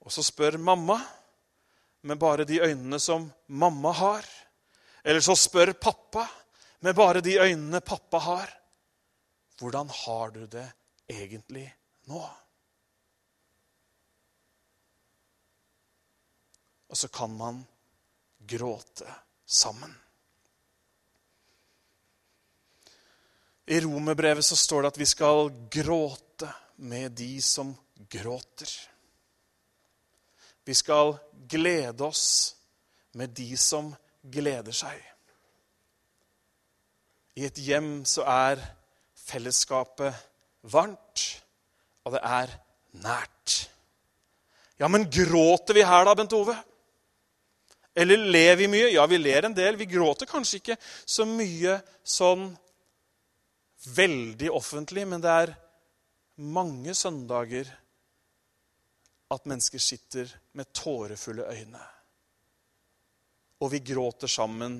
[0.05, 1.01] og så spør mamma
[2.05, 4.33] med bare de øynene som mamma har.
[5.01, 6.29] Eller så spør pappa
[6.85, 8.59] med bare de øynene pappa har.
[9.57, 10.69] Hvordan har du det
[11.09, 11.71] egentlig
[12.05, 12.27] nå?
[16.87, 17.63] Og så kan man
[18.47, 19.07] gråte
[19.45, 19.91] sammen.
[23.67, 26.47] I romerbrevet så står det at vi skal gråte
[26.87, 27.73] med de som
[28.09, 28.69] gråter.
[30.63, 31.17] Vi skal
[31.51, 32.55] glede oss
[33.11, 33.91] med de som
[34.23, 35.01] gleder seg.
[37.37, 38.63] I et hjem så er
[39.27, 40.15] fellesskapet
[40.71, 41.25] varmt,
[42.07, 42.55] og det er
[43.03, 43.57] nært.
[44.79, 46.55] Ja, men gråter vi her da, Bent Ove?
[47.97, 48.91] Eller ler vi mye?
[48.93, 49.77] Ja, vi ler en del.
[49.79, 52.51] Vi gråter kanskje ikke så mye sånn
[53.97, 55.53] veldig offentlig, men det er
[56.45, 57.69] mange søndager
[59.33, 61.81] at mennesker sitter med tårefulle øyne
[63.59, 64.77] Og vi gråter sammen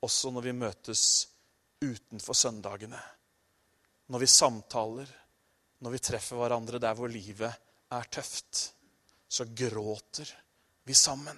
[0.00, 1.02] også når vi møtes
[1.84, 3.00] utenfor søndagene.
[4.08, 5.10] Når vi samtaler,
[5.84, 7.52] når vi treffer hverandre der hvor livet
[7.92, 8.72] er tøft.
[9.28, 10.32] Så gråter
[10.88, 11.36] vi sammen.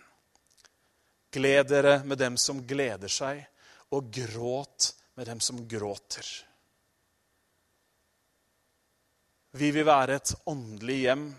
[1.31, 3.43] Gled dere med dem som gleder seg,
[3.95, 6.27] og gråt med dem som gråter.
[9.59, 11.31] Vi vil være et åndelig hjem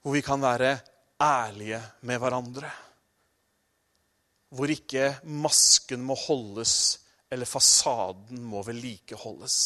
[0.00, 0.78] hvor vi kan være
[1.20, 2.70] ærlige med hverandre.
[4.56, 6.74] Hvor ikke masken må holdes
[7.30, 9.58] eller fasaden må vedlikeholdes.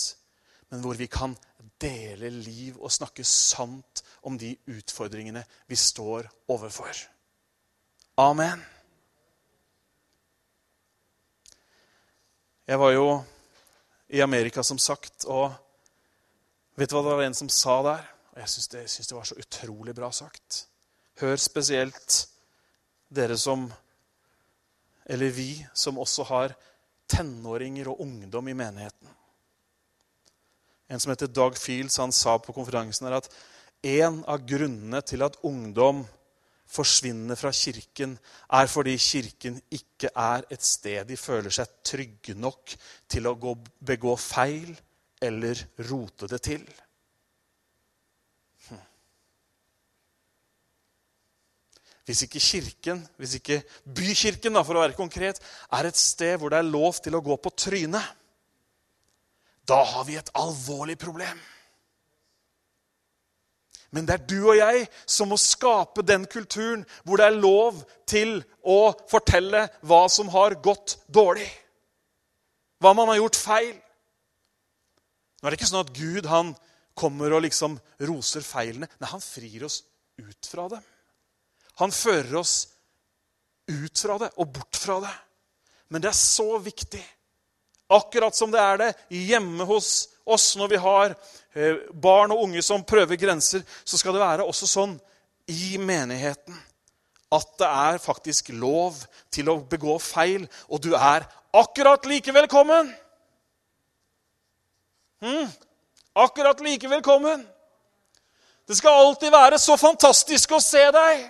[0.71, 1.37] Men hvor vi kan
[1.81, 7.13] dele liv og snakke sant om de utfordringene vi står overfor.
[8.14, 8.61] Amen.
[12.62, 13.09] Jeg var jo
[14.09, 15.50] i Amerika, som sagt, og
[16.79, 18.05] vet du hva det var en som sa der?
[18.31, 20.61] Og jeg syns det, det, var så utrolig bra sagt.
[21.18, 22.20] Hør spesielt
[23.11, 23.72] dere som
[25.07, 26.55] Eller vi som også har
[27.11, 29.09] tenåringer og ungdom i menigheten.
[30.88, 33.29] En som heter Doug Fields, han sa på konferansen her at
[33.83, 36.07] en av grunnene til at ungdom
[36.74, 38.16] forsvinner fra kirken,
[38.58, 42.74] er fordi kirken ikke er et sted de føler seg trygge nok
[43.10, 44.74] til å gå, begå feil
[45.22, 45.60] eller
[45.90, 46.64] rote det til.
[52.04, 53.62] Hvis ikke kirken, hvis ikke
[53.96, 55.38] bykirken da, for å være konkret,
[55.72, 58.10] er et sted hvor det er lov til å gå på trynet,
[59.64, 61.38] da har vi et alvorlig problem.
[63.94, 67.78] Men det er du og jeg som må skape den kulturen hvor det er lov
[68.11, 71.46] til å fortelle hva som har gått dårlig.
[72.83, 73.74] Hva man har gjort feil.
[75.38, 76.54] Nå er det ikke sånn at Gud han
[76.98, 77.78] kommer og liksom
[78.09, 78.88] roser feilene.
[78.98, 79.83] Nei, han frir oss
[80.18, 80.83] ut fra dem.
[81.83, 82.57] Han fører oss
[83.70, 85.14] ut fra det og bort fra det.
[85.94, 87.02] Men det er så viktig.
[87.92, 91.12] Akkurat som det er det hjemme hos oss når vi har
[91.53, 94.94] eh, barn og unge som prøver grenser, så skal det være også sånn
[95.53, 96.57] i menigheten
[97.35, 98.99] at det er faktisk lov
[99.33, 102.92] til å begå feil, og du er akkurat like velkommen.
[105.25, 105.49] Mm,
[106.14, 107.42] akkurat like velkommen.
[108.68, 111.25] Det skal alltid være så fantastisk å se deg.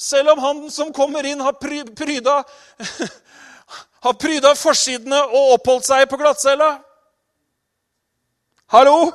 [0.00, 2.40] Selv om han som kommer inn, har pryda,
[4.00, 6.70] har pryda forsidene og oppholdt seg på glattcella.
[8.72, 9.10] Hallo?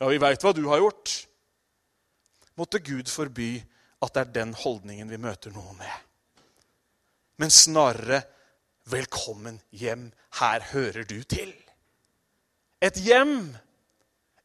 [0.00, 1.12] Ja, vi veit hva du har gjort.
[2.56, 3.56] Måtte Gud forby
[4.04, 5.92] at det er den holdningen vi møter noen med.
[7.36, 8.22] Men snarere
[8.86, 10.12] 'Velkommen hjem.
[10.38, 11.62] Her hører du til'.
[12.80, 13.56] Et hjem,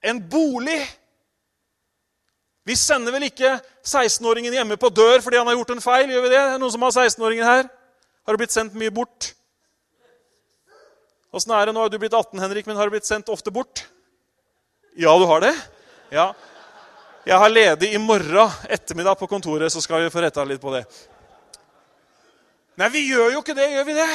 [0.04, 0.82] en bolig
[2.64, 6.10] vi sender vel ikke 16-åringen hjemme på dør fordi han har gjort en feil?
[6.10, 6.42] Gjør vi det?
[6.60, 7.70] Noen som har 16-åringen her?
[8.26, 9.32] Har du blitt sendt mye bort?
[11.32, 11.82] Åssen er det nå?
[11.82, 13.86] Har du blitt 18, Henrik, men har du blitt sendt ofte bort?
[15.00, 15.54] Ja, du har det?
[16.12, 16.34] Ja.
[17.26, 20.74] Jeg har ledig i morgen ettermiddag på kontoret, så skal vi få retta litt på
[20.74, 20.84] det.
[22.82, 24.10] Nei, vi gjør jo ikke det, gjør vi det?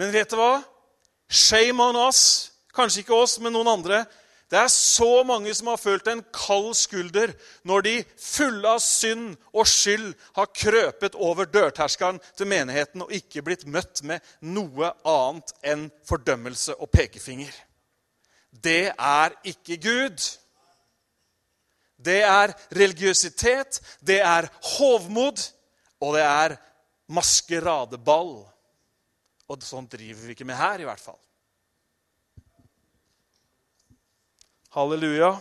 [0.00, 0.52] Men vet du hva?
[1.28, 2.22] Shame on us.
[2.72, 4.04] Kanskje ikke oss, men noen andre.
[4.52, 7.30] Det er så mange som har følt en kald skulder
[7.64, 13.40] når de fulle av synd og skyld har krøpet over dørterskelen til menigheten og ikke
[13.46, 17.54] blitt møtt med noe annet enn fordømmelse og pekefinger.
[18.52, 20.20] Det er ikke Gud.
[21.96, 25.40] Det er religiøsitet, det er hovmod,
[26.02, 26.58] og det er
[27.08, 28.34] maskeradeball.
[29.48, 31.20] Og sånn driver vi ikke med her, i hvert fall.
[34.72, 35.34] Halleluja.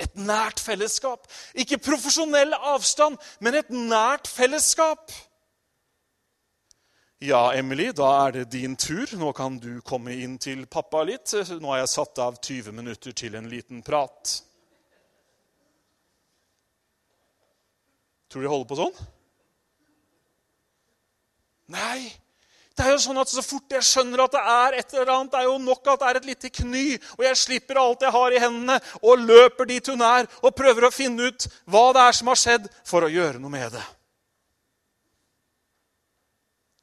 [0.00, 1.26] Et nært fellesskap.
[1.58, 5.10] Ikke profesjonell avstand, men et nært fellesskap.
[7.20, 9.10] Ja, Emily, da er det din tur.
[9.20, 11.34] Nå kan du komme inn til pappa litt.
[11.60, 14.38] Nå har jeg satt av 20 minutter til en liten prat.
[18.30, 19.06] Tror du de holder på sånn?
[21.74, 22.08] Nei,
[22.80, 25.32] det er jo sånn at Så fort jeg skjønner at det er et eller annet,
[25.34, 26.84] det er jo nok at det er et lite kny,
[27.18, 30.88] og jeg slipper alt jeg har i hendene, og løper dit hun er, og prøver
[30.88, 33.84] å finne ut hva det er som har skjedd, for å gjøre noe med det.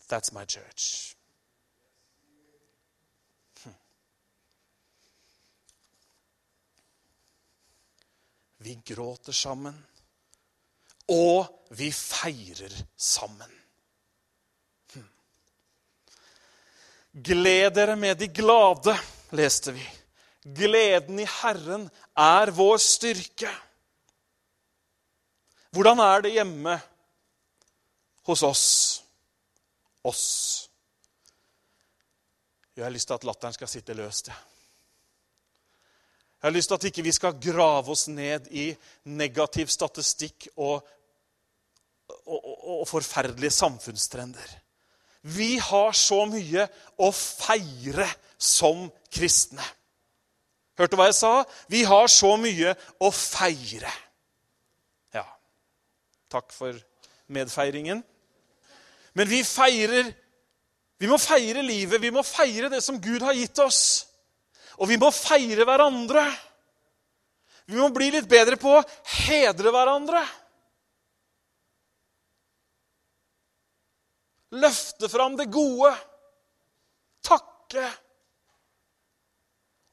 [0.08, 1.18] That's my church.
[3.66, 3.76] Hm.
[8.64, 9.82] Vi gråter sammen,
[11.12, 13.57] og vi feirer sammen.
[17.18, 18.94] Gled dere med de glade,
[19.34, 19.86] leste vi.
[20.44, 23.50] Gleden i Herren er vår styrke.
[25.74, 26.76] Hvordan er det hjemme
[28.28, 28.68] hos oss.
[30.04, 30.28] Oss.
[32.76, 34.30] Jeg har lyst til at latteren skal sitte løst.
[34.30, 34.38] Ja.
[36.38, 38.70] Jeg har lyst til at ikke vi skal grave oss ned i
[39.10, 40.86] negativ statistikk og,
[42.30, 44.54] og, og, og forferdelige samfunnstrender.
[45.28, 46.68] Vi har så mye
[47.04, 48.08] å feire
[48.40, 49.66] som kristne.
[50.78, 51.32] Hørte du hva jeg sa?
[51.72, 53.92] Vi har så mye å feire.
[55.16, 55.26] Ja.
[56.32, 56.78] Takk for
[57.34, 58.04] medfeiringen.
[59.18, 60.14] Men vi feirer
[60.98, 62.02] Vi må feire livet.
[62.02, 64.08] Vi må feire det som Gud har gitt oss.
[64.82, 66.24] Og vi må feire hverandre.
[67.70, 68.86] Vi må bli litt bedre på å
[69.28, 70.24] hedre hverandre.
[74.56, 75.92] Løfte fram det gode.
[77.26, 77.88] Takke.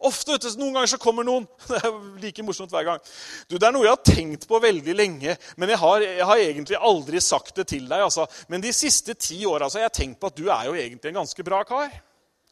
[0.05, 3.05] Ofte, vet du, Noen ganger så kommer noen Det er like morsomt hver gang.
[3.49, 6.43] Du, Det er noe jeg har tenkt på veldig lenge, men jeg har, jeg har
[6.43, 8.05] egentlig aldri sagt det til deg.
[8.07, 8.27] altså.
[8.53, 11.11] Men de siste ti åra altså, har jeg tenkt på at du er jo egentlig
[11.11, 11.95] en ganske bra kar.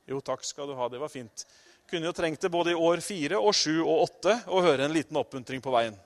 [0.08, 0.88] Jo, takk skal du ha.
[0.90, 1.44] Det var fint.
[1.90, 4.96] Kunne jo trengt det både i år fire og sju og åtte å høre en
[4.96, 5.98] liten oppmuntring på veien.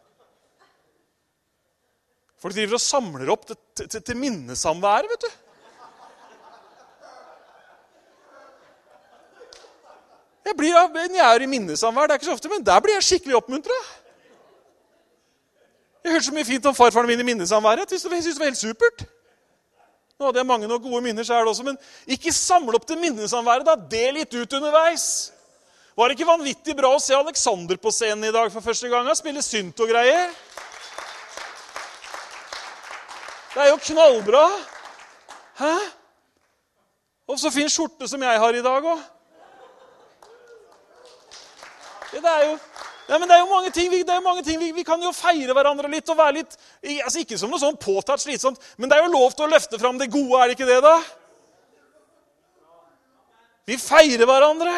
[2.42, 5.45] Folk driver og samler opp til, til, til minnesamværet, vet du.
[10.46, 13.02] Jeg blir jeg er i minnesamvær, det er ikke så ofte, men der blir jeg
[13.02, 13.78] skikkelig oppmuntra.
[16.04, 17.90] Jeg hørte så mye fint om farfaren min i minnesamværet.
[17.90, 19.06] Jeg syntes det var helt supert.
[20.16, 23.66] Nå hadde jeg mange og gode minner sjøl også, men ikke samle opp til minnesamværet.
[23.66, 25.32] da, Del litt ut underveis.
[25.96, 29.10] Var det ikke vanvittig bra å se Alexander på scenen i dag for første gang?
[29.18, 30.30] Spille synt og greier?
[33.56, 34.46] Det er jo knallbra.
[35.58, 35.74] Hæ?
[37.26, 39.15] Og så fin skjorte som jeg har i dag òg.
[42.16, 42.52] Det er jo,
[43.10, 45.52] ja, men det er jo mange ting, vi, mange ting vi, vi, kan jo feire
[45.54, 46.56] hverandre litt og være litt
[47.04, 49.78] altså Ikke som noe sånn påtatt slitsomt, men det er jo lov til å løfte
[49.80, 50.96] fram det gode, er det ikke det, da?
[53.66, 54.72] Vi feirer hverandre.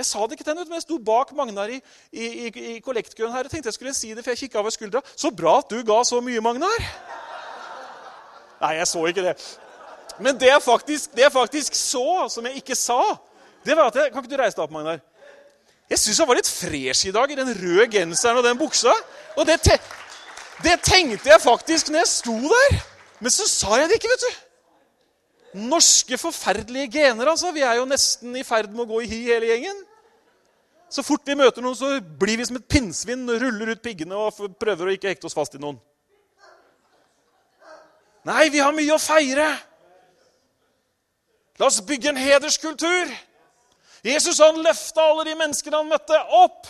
[0.00, 1.80] Jeg sa det ikke til henne, men jeg sto bak Magnar i,
[2.14, 4.72] i, i, i kollektkøen her og tenkte jeg skulle si det, for jeg kikka over
[4.72, 5.02] skuldra.
[5.12, 6.86] Så bra at du ga så mye, Magnar.
[8.62, 9.34] Nei, jeg så ikke det.
[10.20, 13.02] Men det jeg faktisk, det jeg faktisk så, som jeg ikke sa,
[13.64, 15.00] det var at jeg, Kan ikke du reise deg opp, Magnar?
[15.90, 18.92] Jeg syns han var litt fresh i dag i den røde genseren og den buksa.
[19.36, 19.74] Og det, te
[20.62, 22.80] det tenkte jeg faktisk når jeg sto der.
[23.20, 24.40] Men så sa jeg det ikke, vet du.
[25.70, 27.50] Norske forferdelige gener, altså.
[27.52, 29.80] Vi er jo nesten i ferd med å gå i hi, hele gjengen.
[30.90, 34.54] Så fort vi møter noen, så blir vi som et pinnsvin, ruller ut piggene og
[34.60, 35.78] prøver å ikke hekte oss fast i noen.
[38.26, 39.48] Nei, vi har mye å feire.
[41.60, 43.10] La oss bygge en hederskultur.
[44.04, 46.68] Jesus han løfta alle de menneskene han møtte, opp.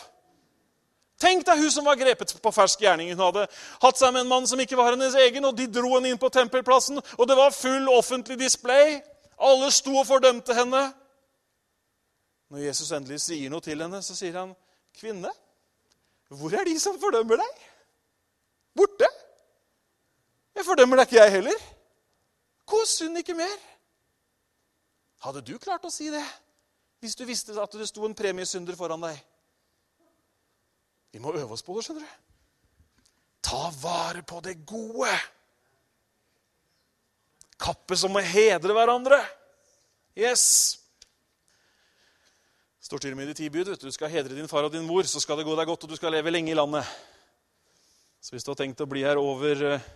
[1.20, 3.12] Tenk deg hun som var grepet på fersk gjerning.
[3.12, 3.44] Hun hadde
[3.82, 6.20] hatt seg med en mann som ikke var hennes egen, og de dro henne inn
[6.20, 8.98] på tempelplassen, og det var full offentlig display.
[9.40, 10.82] Alle sto og fordømte henne.
[12.50, 14.56] Når Jesus endelig sier noe til henne, så sier han,
[14.96, 15.30] 'Kvinne,
[16.28, 17.60] hvor er de som fordømmer deg?'
[18.74, 19.12] 'Borte.'
[20.56, 21.62] 'Jeg fordømmer deg ikke, jeg heller.'
[22.66, 23.60] Kos hun ikke mer.'
[25.20, 26.24] Hadde du klart å si det?
[27.00, 29.20] Hvis du visste at det sto en premiesynder foran deg.
[31.10, 32.26] Vi må øve oss på det, skjønner du.
[33.42, 35.10] Ta vare på det gode.
[37.60, 39.18] Kappes om å hedre hverandre.
[40.16, 40.76] Yes.
[42.80, 43.72] står til og med i de ti bud.
[43.80, 45.90] Du skal hedre din far og din mor, så skal det gå deg godt, og
[45.90, 46.84] du skal leve lenge i landet.
[48.20, 49.88] Så hvis du har tenkt å bli her over eh,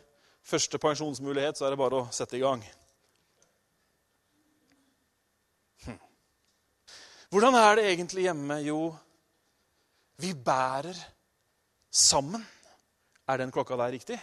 [0.45, 2.63] første pensjonsmulighet, så er det bare å sette i gang.
[7.35, 8.57] Hvordan er det egentlig hjemme?
[8.63, 8.95] Jo,
[10.23, 10.95] vi bærer
[11.91, 12.45] sammen.
[13.27, 14.19] Er den klokka der riktig?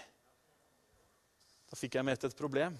[1.67, 2.77] Da fikk jeg med et problem.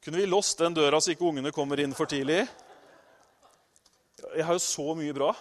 [0.00, 2.46] Kunne vi låst den døra så ikke ungene kommer inn for tidlig?
[4.32, 5.34] Jeg har jo så mye bra.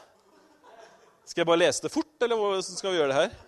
[1.24, 3.45] Skal jeg bare lese det fort, eller skal vi gjøre det her?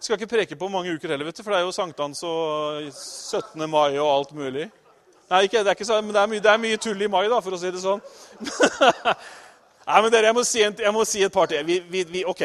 [0.00, 2.86] Skal ikke preke på mange uker heller, vet du, for det er jo sankthans og
[2.92, 3.64] 17.
[3.66, 4.68] mai og alt mulig.
[5.28, 7.08] Nei, ikke, det er ikke så, men det er, mye, det er mye tull i
[7.10, 8.00] mai, da, for å si det sånn.
[9.88, 11.66] Nei, men dere, jeg må si, en, jeg må si et par til.
[11.66, 12.44] Vi, vi, vi, ok,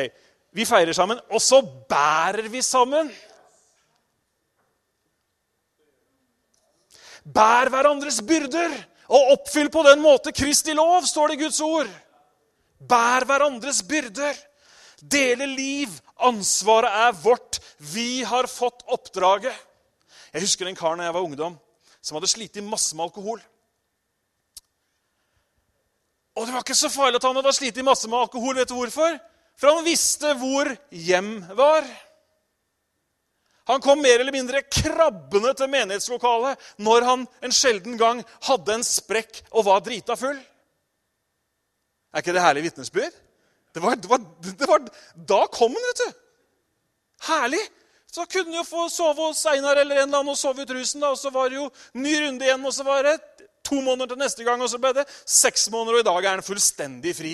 [0.57, 3.11] vi feirer sammen, og så bærer vi sammen.
[7.23, 8.73] Bær hverandres byrder
[9.13, 11.91] og oppfyll på den måte Kristi lov, står det i Guds ord.
[12.83, 14.35] Bær hverandres byrder.
[15.03, 15.91] Dele liv.
[16.23, 17.59] Ansvaret er vårt.
[17.77, 19.55] Vi har fått oppdraget.
[20.33, 21.57] Jeg husker en kar da jeg var ungdom,
[22.01, 23.43] som hadde slitt masse med alkohol.
[26.33, 28.57] Og det var ikke så farlig at han hadde slitt masse med alkohol.
[28.57, 29.19] Vet du hvorfor?
[29.59, 31.85] for han visste hvor hjem var.
[33.69, 38.83] Han kom mer eller mindre krabbende til menighetslokalet når han en sjelden gang hadde en
[38.83, 40.39] sprekk og var drita full.
[42.13, 43.15] Er ikke det herlig vitnesbyrd?
[43.73, 44.83] Det var, det, var, det var,
[45.15, 46.19] da kom han, vet du.
[47.27, 47.61] Herlig.
[48.13, 50.73] Så kunne han jo få sove hos Einar eller en eller annen og sove ut
[50.75, 51.01] rusen.
[51.01, 53.17] da, og Så var det jo ny runde igjen, og så var det
[53.65, 56.35] to måneder til neste gang, og så ble det seks måneder, og i dag er
[56.35, 57.33] han fullstendig fri.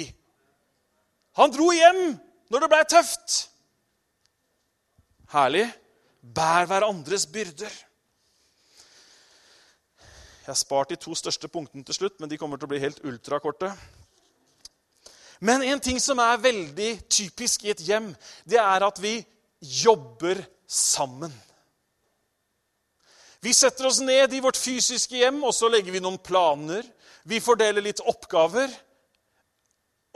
[1.41, 2.01] Han dro hjem
[2.49, 3.37] når det blei tøft.
[5.33, 5.67] Herlig.
[6.19, 7.71] Bær hverandres byrder.
[9.99, 12.81] Jeg har spart de to største punktene til slutt, men de kommer til å bli
[12.81, 13.69] helt ultrakorte.
[15.39, 18.11] Men en ting som er veldig typisk i et hjem,
[18.43, 19.17] det er at vi
[19.59, 21.31] jobber sammen.
[23.39, 26.83] Vi setter oss ned i vårt fysiske hjem, og så legger vi noen planer.
[27.23, 28.67] Vi fordeler litt oppgaver.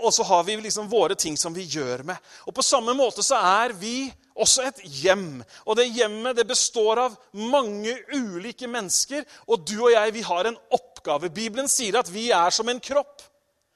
[0.03, 2.17] Og så har vi liksom våre ting som vi gjør med.
[2.49, 5.43] Og På samme måte så er vi også et hjem.
[5.63, 9.23] Og det hjemmet det består av mange ulike mennesker.
[9.47, 11.29] Og du og jeg vi har en oppgave.
[11.29, 13.23] Bibelen sier at vi er som en kropp.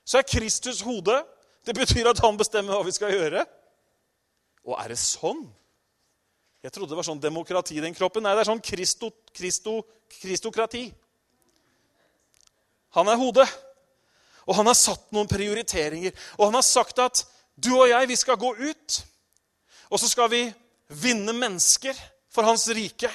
[0.03, 1.21] Så er Kristus hodet.
[1.67, 3.43] Det betyr at han bestemmer hva vi skal gjøre.
[4.67, 5.41] Og er det sånn?
[6.63, 8.23] Jeg trodde det var sånn demokrati i den kroppen.
[8.23, 9.81] Nei, det er sånn kristo, kristo,
[10.17, 10.85] kristokrati.
[12.95, 13.47] Han er hodet.
[14.47, 16.15] Og han har satt noen prioriteringer.
[16.39, 17.25] Og han har sagt at
[17.59, 18.99] du og jeg, vi skal gå ut.
[19.91, 20.45] Og så skal vi
[21.03, 21.99] vinne mennesker
[22.31, 23.11] for hans rike.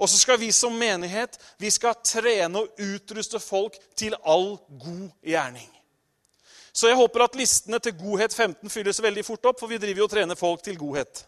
[0.00, 5.10] Og så skal vi som menighet vi skal trene og utruste folk til all god
[5.28, 5.68] gjerning.
[6.72, 10.04] Så jeg håper at listene til Godhet 15 fylles veldig fort opp, for vi driver
[10.04, 11.24] jo og trener folk til godhet.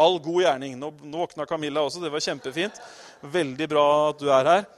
[0.00, 0.76] All god gjerning.
[0.78, 2.02] Nå, nå våkna Camilla også.
[2.02, 2.78] Det var kjempefint.
[3.20, 4.68] Veldig bra at du er her.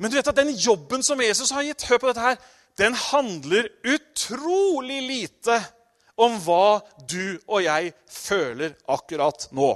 [0.00, 2.40] Men du vet at den jobben som Jesus har gitt, hør på dette her,
[2.80, 5.58] den handler utrolig lite
[6.20, 9.74] om hva du og jeg føler akkurat nå.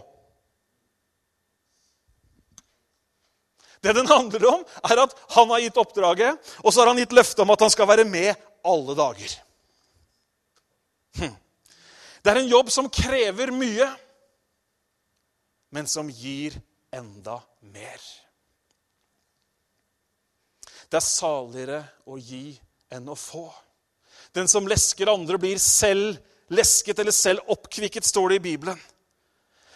[3.85, 7.13] Det den handler om, er at han har gitt oppdraget, og så har han gitt
[7.13, 8.33] løfte om at han skal være med
[8.65, 9.35] alle dager.
[11.21, 11.35] Hm.
[12.25, 13.91] Det er en jobb som krever mye,
[15.77, 16.57] men som gir
[16.95, 17.37] enda
[17.75, 18.01] mer.
[20.89, 22.55] Det er saligere å gi
[22.95, 23.49] enn å få.
[24.33, 26.17] Den som lesker andre, blir selv
[26.55, 28.81] lesket eller selv oppkvikket, står det i Bibelen.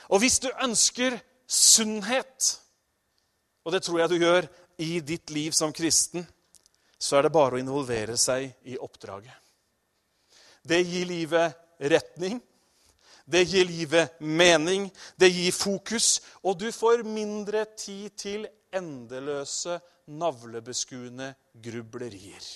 [0.09, 2.55] Og hvis du ønsker sunnhet,
[3.69, 4.47] og det tror jeg du gjør
[4.81, 6.23] i ditt liv som kristen,
[6.97, 9.35] så er det bare å involvere seg i oppdraget.
[10.65, 12.41] Det gir livet retning.
[13.29, 14.87] Det gir livet mening,
[15.21, 19.77] det gir fokus, og du får mindre tid til endeløse,
[20.17, 22.49] navlebeskuende grublerier.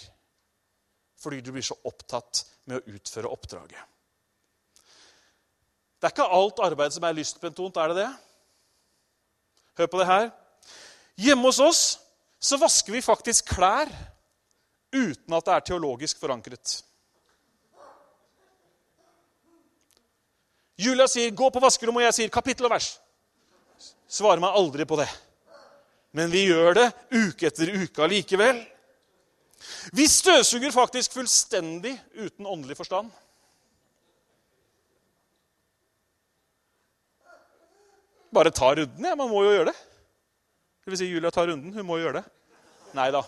[1.20, 3.84] Fordi du blir så opptatt med å utføre oppdraget.
[6.00, 8.12] Det er ikke alt arbeid som er lystbetont, er det det?
[9.76, 10.32] Hør på det her.
[11.20, 11.82] Hjemme hos oss
[12.42, 13.90] så vasker vi faktisk klær
[14.92, 16.82] uten at det er teologisk forankret.
[20.82, 22.98] Julia sier 'gå på vaskerommet', og jeg sier 'kapittel og vers'.
[24.08, 25.08] Svarer meg aldri på det.
[26.12, 28.66] Men vi gjør det uke etter uke allikevel.
[29.92, 33.10] Vi støvsuger faktisk fullstendig uten åndelig forstand.
[38.32, 39.04] Bare ta runden.
[39.04, 39.16] jeg.
[39.16, 39.76] man må jo gjøre det.
[40.87, 41.72] Vil si, Julia tar runden.
[41.74, 42.24] Hun må gjøre det.
[42.97, 43.22] Nei da.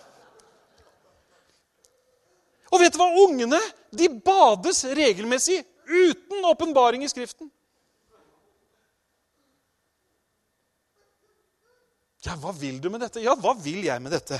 [2.73, 3.07] Og vet du hva?
[3.23, 3.59] Ungene
[3.95, 7.47] de bades regelmessig uten åpenbaring i Skriften.
[12.25, 13.21] Ja, hva vil du med dette?
[13.21, 14.39] Ja, hva vil jeg med dette?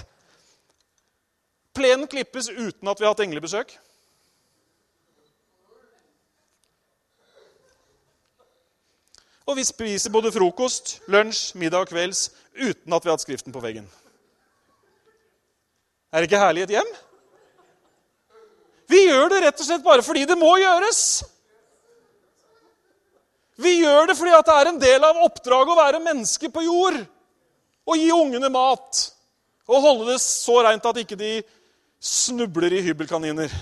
[1.75, 3.75] Plenen klippes uten at vi har hatt englebesøk.
[9.45, 13.53] Og vi spiser både frokost, lunsj, middag og kvelds uten at vi har hatt Skriften
[13.53, 13.85] på veggen.
[16.09, 16.91] Er det ikke herlig i et hjem?
[18.89, 21.01] Vi gjør det rett og slett bare fordi det må gjøres.
[23.61, 26.97] Vi gjør det fordi det er en del av oppdraget å være menneske på jord.
[27.85, 29.03] Å gi ungene mat
[29.69, 31.37] og holde det så reint at ikke de
[32.01, 33.53] snubler i hybelkaniner.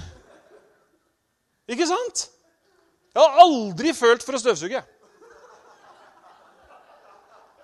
[1.72, 2.28] Ikke sant?
[3.14, 4.82] Jeg har aldri følt for å støvsuge.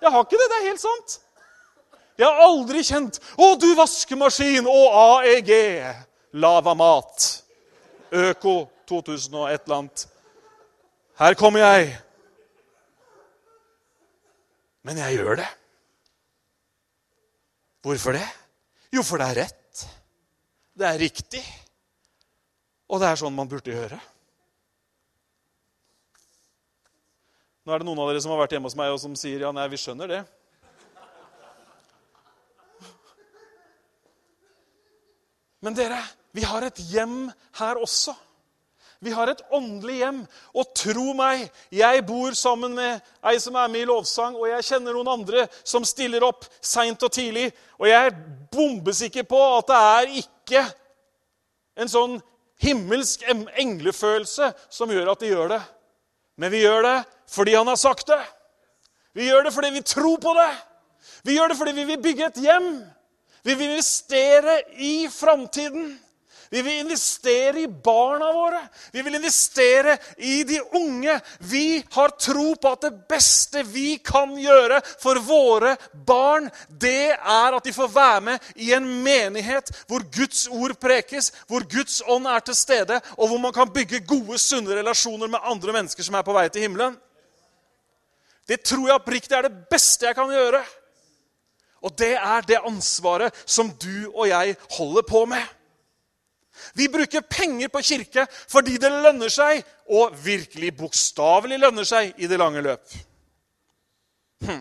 [0.00, 0.48] Jeg har ikke det.
[0.50, 1.20] Det er helt sant.
[2.20, 7.42] Jeg har aldri kjent 'Å, du vaskemaskin og AEG', Lavamat,
[8.12, 10.08] Øko 2001 eller annet.
[11.18, 11.96] Her kommer jeg.
[14.82, 15.48] Men jeg gjør det.
[17.82, 18.28] Hvorfor det?
[18.92, 19.84] Jo, for det er rett.
[20.76, 21.44] Det er riktig.
[22.88, 24.00] Og det er sånn man burde gjøre.
[27.64, 29.42] Nå er det noen av dere som har vært hjemme hos meg og som sier
[29.44, 30.20] ja, nei, vi skjønner det.
[35.60, 36.00] Men dere,
[36.32, 37.28] vi har et hjem
[37.60, 38.14] her også.
[39.00, 40.22] Vi har et åndelig hjem.
[40.56, 44.66] Og tro meg, jeg bor sammen med ei som er med i lovsang, og jeg
[44.70, 47.50] kjenner noen andre som stiller opp seint og tidlig.
[47.80, 48.18] Og jeg er
[48.52, 50.64] bombesikker på at det er ikke
[51.80, 52.18] en sånn
[52.60, 55.62] himmelsk englefølelse som gjør at de gjør det.
[56.40, 56.98] Men vi gjør det
[57.30, 58.22] fordi han har sagt det.
[59.14, 60.50] Vi gjør det fordi vi tror på det.
[61.22, 62.70] Vi gjør det fordi vi vil bygge et hjem.
[63.42, 65.98] Vi vil investere i framtiden.
[66.50, 68.60] Vi vil investere i barna våre.
[68.92, 71.20] Vi vil investere i de unge.
[71.38, 77.54] Vi har tro på at det beste vi kan gjøre for våre barn, det er
[77.54, 82.26] at de får være med i en menighet hvor Guds ord prekes, hvor Guds ånd
[82.26, 86.18] er til stede, og hvor man kan bygge gode, sunne relasjoner med andre mennesker som
[86.18, 86.98] er på vei til himmelen.
[88.50, 90.64] Det tror jeg oppriktig er det beste jeg kan gjøre.
[91.86, 95.44] Og det er det ansvaret som du og jeg holder på med.
[96.74, 102.28] Vi bruker penger på kirke fordi det lønner seg, og virkelig bokstavelig lønner seg, i
[102.28, 102.98] det lange løp.
[104.44, 104.60] Hm.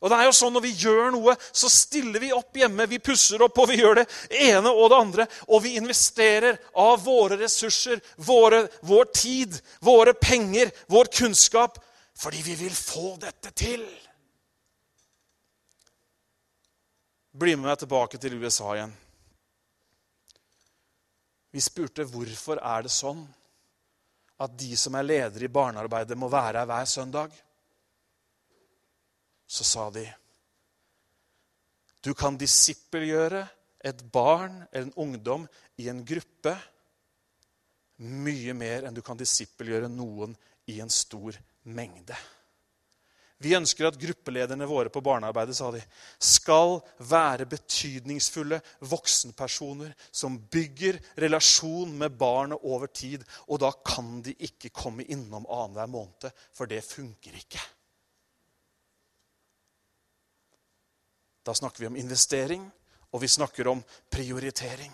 [0.00, 2.86] Og det er jo sånn Når vi gjør noe, så stiller vi opp hjemme.
[2.88, 4.06] Vi pusser opp, og vi gjør det
[4.48, 5.26] ene og det andre.
[5.48, 11.76] Og vi investerer av våre ressurser, våre, vår tid, våre penger, vår kunnskap,
[12.16, 13.84] fordi vi vil få dette til.
[17.30, 18.96] Bli med meg tilbake til USA igjen.
[21.50, 23.22] Vi spurte hvorfor er det sånn
[24.40, 27.34] at de som er ledere i barnearbeidet, må være her hver søndag.
[29.50, 30.06] Så sa de
[32.00, 33.42] du kan disippelgjøre
[33.84, 35.42] et barn eller en ungdom
[35.80, 36.54] i en gruppe
[38.00, 40.32] mye mer enn du kan disippelgjøre noen
[40.72, 41.36] i en stor
[41.68, 42.16] mengde.
[43.40, 45.80] Vi ønsker at gruppelederne våre på barnearbeidet sa de,
[46.20, 46.78] skal
[47.08, 53.24] være betydningsfulle voksenpersoner som bygger relasjon med barnet over tid.
[53.48, 57.64] Og da kan de ikke komme innom annenhver måned, for det funker ikke.
[61.50, 62.62] Da snakker vi om investering,
[63.10, 64.92] og vi snakker om prioritering.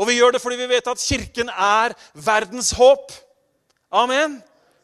[0.00, 3.12] Og vi gjør det fordi vi vet at Kirken er verdens håp.
[3.92, 4.38] Amen.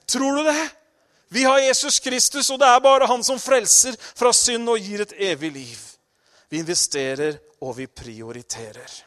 [0.04, 0.66] Tror du det?
[1.32, 5.06] Vi har Jesus Kristus, og det er bare han som frelser fra synd og gir
[5.06, 5.80] et evig liv.
[6.52, 9.00] Vi investerer, og vi prioriterer.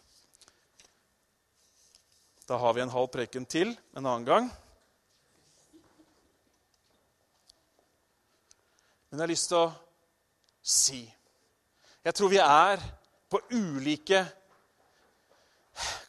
[2.50, 4.52] Da har vi en halv preken til en annen gang.
[9.12, 9.74] Men jeg har lyst til å
[10.66, 11.04] si
[12.02, 12.82] Jeg tror vi er
[13.30, 14.24] på ulike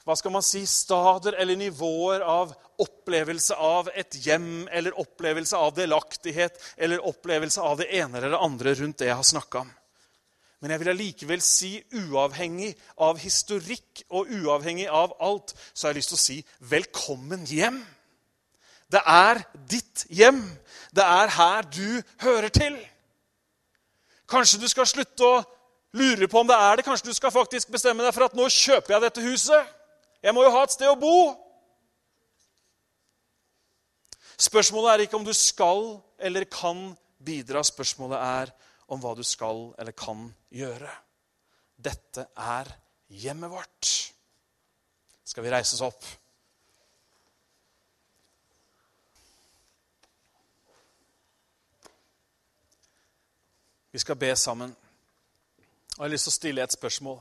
[0.02, 2.50] hva skal man si, stader eller nivåer av
[2.82, 8.40] opplevelse av et hjem eller opplevelse av delaktighet eller opplevelse av det ene eller det
[8.42, 9.70] andre rundt det jeg har snakka om.
[10.62, 12.72] Men jeg vil allikevel si, uavhengig
[13.02, 16.36] av historikk og uavhengig av alt, så har jeg lyst til å si
[16.72, 17.80] velkommen hjem.
[18.90, 20.42] Det er ditt hjem.
[20.94, 22.76] Det er her du hører til.
[24.30, 25.42] Kanskje du skal slutte å
[25.92, 26.84] lure på om det er det.
[26.86, 29.72] Kanskje du skal faktisk bestemme deg for at nå kjøper jeg dette huset.
[30.22, 31.16] Jeg må jo ha et sted å bo.
[34.42, 35.84] Spørsmålet er ikke om du skal
[36.18, 36.90] eller kan
[37.22, 37.62] bidra.
[37.66, 38.54] Spørsmålet er
[38.92, 40.90] om hva du skal eller kan gjøre.
[41.82, 42.70] Dette er
[43.22, 43.92] hjemmet vårt.
[45.24, 46.04] Skal vi reise oss opp?
[53.92, 54.72] Vi skal be sammen.
[56.02, 57.18] Jeg har lyst til å stille et spørsmål.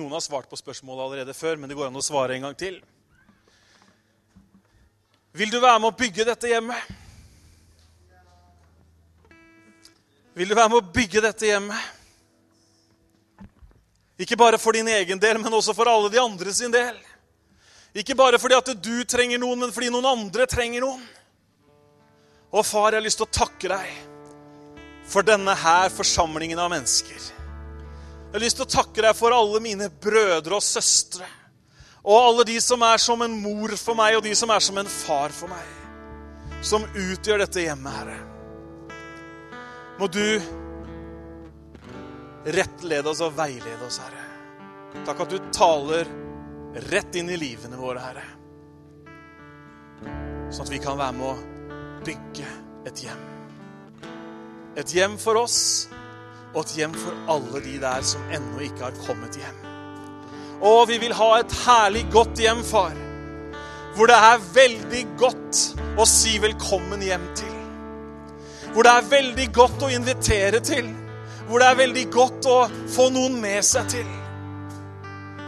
[0.00, 2.56] Noen har svart på spørsmålet allerede før, men det går an å svare en gang
[2.56, 2.78] til.
[5.36, 6.88] Vil du være med å bygge dette hjemmet?
[10.40, 11.92] Vil du være med å bygge dette hjemmet?
[14.24, 16.96] Ikke bare for din egen del, men også for alle de andre sin del.
[17.92, 21.08] Ikke bare fordi at du trenger noen, men fordi noen andre trenger noen.
[22.56, 24.15] Og far, jeg har lyst til å takke deg
[25.06, 27.32] for denne her forsamlingen av mennesker.
[28.26, 31.28] Jeg har lyst til å takke deg for alle mine brødre og søstre.
[32.06, 34.78] Og alle de som er som en mor for meg, og de som er som
[34.78, 35.66] en far for meg.
[36.62, 38.18] Som utgjør dette hjemmet, Herre.
[39.96, 40.26] Må du
[42.58, 44.24] rettlede oss og veilede oss, Herre.
[45.06, 46.10] Takk at du taler
[46.90, 48.26] rett inn i livene våre, Herre.
[50.52, 52.52] Sånn at vi kan være med å bygge
[52.86, 53.35] et hjem.
[54.76, 55.86] Et hjem for oss
[56.52, 59.62] og et hjem for alle de der som ennå ikke har kommet hjem.
[60.60, 62.92] Og vi vil ha et herlig, godt hjem, far.
[63.96, 65.62] Hvor det er veldig godt
[65.96, 67.56] å si velkommen hjem til.
[68.74, 70.92] Hvor det er veldig godt å invitere til.
[71.48, 72.60] Hvor det er veldig godt å
[72.92, 74.14] få noen med seg til.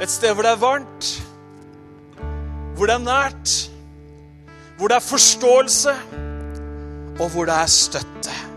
[0.00, 1.14] Et sted hvor det er varmt.
[2.78, 3.56] Hvor det er nært.
[4.78, 5.98] Hvor det er forståelse.
[7.18, 8.47] Og hvor det er støtte.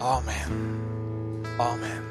[0.00, 1.44] Amen.
[1.58, 2.05] Amen.